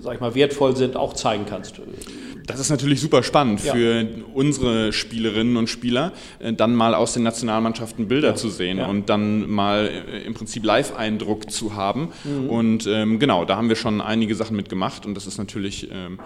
sag 0.00 0.14
ich 0.14 0.20
mal, 0.20 0.34
wertvoll 0.34 0.76
sind, 0.76 0.96
auch 0.96 1.14
zeigen 1.14 1.44
kannst. 1.46 1.80
Das 2.46 2.60
ist 2.60 2.70
natürlich 2.70 3.00
super 3.00 3.22
spannend 3.22 3.64
ja. 3.64 3.72
für 3.72 4.06
unsere 4.34 4.92
Spielerinnen 4.92 5.56
und 5.56 5.68
Spieler, 5.68 6.12
äh, 6.38 6.52
dann 6.52 6.74
mal 6.74 6.94
aus 6.94 7.14
den 7.14 7.22
Nationalmannschaften 7.22 8.08
Bilder 8.08 8.30
ja. 8.30 8.34
zu 8.34 8.48
sehen 8.48 8.78
ja. 8.78 8.86
und 8.86 9.08
dann 9.08 9.50
mal 9.50 9.88
äh, 9.88 10.22
im 10.22 10.34
Prinzip 10.34 10.64
Live-Eindruck 10.64 11.50
zu 11.50 11.74
haben. 11.74 12.08
Mhm. 12.24 12.50
Und 12.50 12.86
ähm, 12.86 13.18
genau, 13.18 13.44
da 13.44 13.56
haben 13.56 13.68
wir 13.68 13.76
schon 13.76 14.00
einige 14.00 14.34
Sachen 14.34 14.56
mitgemacht 14.56 15.06
und 15.06 15.14
das 15.14 15.26
ist 15.26 15.38
natürlich 15.38 15.88
ähm, 15.92 16.18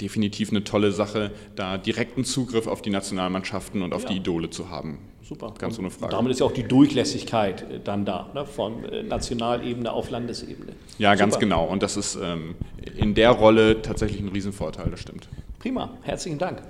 definitiv 0.00 0.50
eine 0.50 0.64
tolle 0.64 0.92
Sache, 0.92 1.30
da 1.56 1.78
direkten 1.78 2.24
Zugriff 2.24 2.66
auf 2.66 2.82
die 2.82 2.90
Nationalmannschaften 2.90 3.82
und 3.82 3.94
auf 3.94 4.04
die 4.04 4.16
Idole 4.16 4.50
zu 4.50 4.70
haben. 4.70 4.98
Super. 5.26 5.54
Ganz 5.58 5.78
ohne 5.78 5.90
Frage. 5.90 6.04
Und 6.04 6.12
damit 6.12 6.32
ist 6.32 6.40
ja 6.40 6.46
auch 6.46 6.52
die 6.52 6.64
Durchlässigkeit 6.64 7.62
äh, 7.62 7.80
dann 7.82 8.04
da, 8.04 8.30
ne? 8.34 8.44
von 8.44 8.84
äh, 8.84 9.02
Nationalebene 9.02 9.90
auf 9.90 10.10
Landesebene. 10.10 10.72
Ja, 10.98 11.12
Super. 11.12 11.18
ganz 11.18 11.38
genau. 11.38 11.64
Und 11.64 11.82
das 11.82 11.96
ist 11.96 12.18
ähm, 12.22 12.54
in 12.96 13.14
der 13.14 13.30
Rolle 13.30 13.80
tatsächlich 13.80 14.20
ein 14.20 14.28
Riesenvorteil, 14.28 14.90
das 14.90 15.00
stimmt. 15.00 15.28
Prima, 15.60 15.90
herzlichen 16.02 16.38
Dank. 16.38 16.62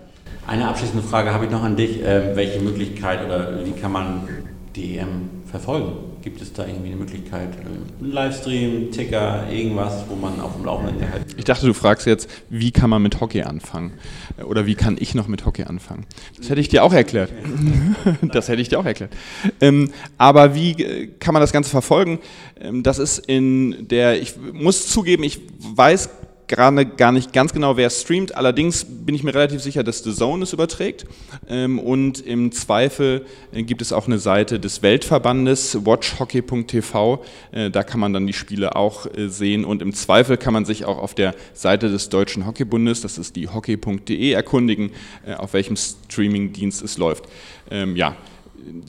Eine 0.47 0.69
abschließende 0.69 1.03
Frage 1.03 1.33
habe 1.33 1.47
ich 1.47 1.51
noch 1.51 1.65
an 1.65 1.77
dich. 1.77 2.01
Ähm, 2.05 2.37
welche 2.37 2.61
Möglichkeit 2.61 3.25
oder 3.25 3.65
wie 3.65 3.73
kann 3.73 3.91
man 3.91 4.29
die 4.77 4.99
EM 4.99 5.31
verfolgen? 5.51 5.93
Gibt 6.23 6.41
es 6.43 6.53
da 6.53 6.67
irgendwie 6.67 6.89
eine 6.89 6.97
Möglichkeit? 6.97 7.51
Ein 7.65 8.11
Livestream, 8.11 8.91
Ticker, 8.91 9.49
irgendwas, 9.51 10.05
wo 10.09 10.17
man 10.17 10.41
auf 10.41 10.55
dem 10.57 10.65
Laufenden 10.65 11.01
hält? 11.01 11.27
Ich 11.37 11.45
dachte, 11.45 11.67
du 11.67 11.75
fragst 11.75 12.07
jetzt, 12.07 12.29
wie 12.49 12.73
kann 12.73 12.91
man 12.91 13.03
mit 13.03 13.21
Hockey 13.21 13.43
anfangen? 13.43 13.93
Oder 14.45 14.67
wie 14.67 14.75
kann 14.75 14.97
ich 14.99 15.15
noch 15.15 15.29
mit 15.29 15.47
Hockey 15.47 15.65
anfangen? 15.65 16.07
Das 16.37 16.51
hätte 16.51 16.61
ich 16.61 16.69
dir 16.69 16.83
auch 16.83 16.93
erklärt. 16.93 17.33
das 18.23 18.49
hätte 18.49 18.63
ich 18.63 18.69
dir 18.69 18.81
auch 18.81 18.85
erklärt. 18.85 19.13
Ähm, 19.61 19.93
aber 20.19 20.55
wie 20.55 20.73
äh, 20.73 21.07
kann 21.19 21.35
man 21.35 21.41
das 21.41 21.53
Ganze 21.53 21.71
verfolgen? 21.71 22.19
Ähm, 22.61 22.83
das 22.83 22.99
ist 22.99 23.19
in 23.19 23.87
der, 23.89 24.21
ich 24.21 24.35
muss 24.53 24.89
zugeben, 24.89 25.23
ich 25.23 25.41
weiß 25.59 26.09
gerade 26.49 26.87
gar 26.87 27.13
nicht 27.13 27.33
ganz 27.33 27.53
genau, 27.53 27.77
wer 27.77 27.91
streamt. 27.91 28.35
Allerdings 28.35 28.85
bin 28.85 29.15
ich 29.15 29.23
mir 29.23 29.35
relativ 29.35 29.63
sicher, 29.63 29.83
dass 29.83 30.03
The 30.03 30.13
Zone 30.15 30.45
es 30.45 30.53
überträgt. 30.53 31.07
Ähm, 31.49 31.79
und 31.79 32.21
im 32.21 32.53
Zweifel 32.53 33.27
äh, 33.53 33.63
gibt 33.63 33.83
es 33.83 33.93
auch 33.93 34.07
eine 34.07 34.19
Seite 34.19 34.61
des 34.61 34.83
Weltverbandes, 34.83 35.85
watchhockey.tv. 35.85 37.25
Äh, 37.53 37.71
da 37.71 37.83
kann 37.83 38.01
man 38.01 38.13
dann 38.13 38.27
die 38.27 38.33
Spiele 38.33 38.77
auch 38.77 39.07
äh, 39.07 39.29
sehen. 39.29 39.65
Und 39.65 39.83
im 39.83 39.95
Zweifel 39.95 40.37
kann 40.37 40.53
man 40.53 40.65
sich 40.65 40.85
auch 40.85 40.99
auf 40.99 41.15
der 41.15 41.35
Seite 41.55 41.91
des 41.91 42.09
Deutschen 42.09 42.47
Hockeybundes, 42.47 43.01
das 43.01 43.19
ist 43.19 43.37
die 43.37 43.49
hockey.de, 43.49 44.33
erkundigen, 44.33 44.91
auf 45.39 45.53
welchem 45.53 45.77
Streamingdienst 45.77 46.83
es 46.83 46.99
läuft. 46.99 47.25
Ähm, 47.71 47.97
ja, 47.97 48.17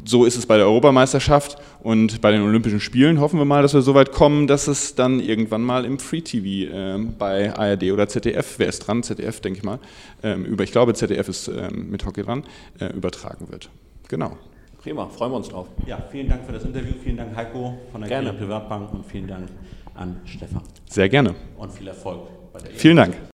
so 0.04 0.26
ist 0.26 0.38
es 0.38 0.46
bei 0.46 0.58
der 0.58 0.66
Europameisterschaft 0.66 1.58
und 1.82 2.22
bei 2.22 2.32
den 2.32 2.42
Olympischen 2.42 2.80
Spielen 2.80 3.20
hoffen 3.20 3.40
wir 3.40 3.46
mal, 3.46 3.62
dass 3.62 3.74
wir 3.74 3.82
so 3.82 3.94
weit 3.94 4.12
kommen, 4.12 4.48
dass 4.48 4.68
es 4.68 4.96
dann 4.96 5.20
irgendwann 5.20 5.62
mal 5.62 5.86
im 5.86 6.00
Free 6.00 6.22
TV 6.22 6.72
äh, 6.74 6.98
bei 7.18 7.56
ARD 7.56 7.92
oder 7.92 8.08
ZDF, 8.08 8.56
wer 8.58 8.68
ist 8.68 8.80
dran? 8.80 9.04
ZDF, 9.04 9.40
denke 9.42 9.60
ich 9.60 9.64
mal, 9.64 9.80
ähm, 10.24 10.46
über, 10.46 10.64
ich 10.64 10.72
glaube 10.72 10.94
ZDF 10.94 11.28
ist 11.28 11.48
ähm, 11.48 11.90
mit 11.90 12.06
Hockey 12.06 12.24
dran, 12.24 12.44
äh, 12.80 12.88
übertragen 12.88 13.50
wird. 13.50 13.70
Genau. 14.08 14.38
Prima, 14.82 15.08
freuen 15.08 15.32
wir 15.32 15.38
uns 15.38 15.50
drauf. 15.50 15.68
Ja, 15.88 15.98
vielen 16.12 16.30
Dank 16.30 16.46
für 16.46 16.52
das 16.52 16.64
Interview, 16.64 16.94
vielen 17.04 17.18
Dank 17.18 17.36
Heiko 17.36 17.78
von 17.92 18.02
der 18.02 18.10
Gerne. 18.10 18.34
Privatbank 18.34 18.94
und 18.94 19.06
vielen 19.06 19.28
Dank 19.28 19.50
an 19.96 20.22
Stefan. 20.26 20.62
Sehr 20.88 21.10
gerne. 21.10 21.34
Und 21.58 21.72
viel 21.72 21.88
Erfolg 21.88 22.22
bei 22.54 22.60
der 22.60 22.72
Vielen 22.72 22.98
Dank. 22.98 23.16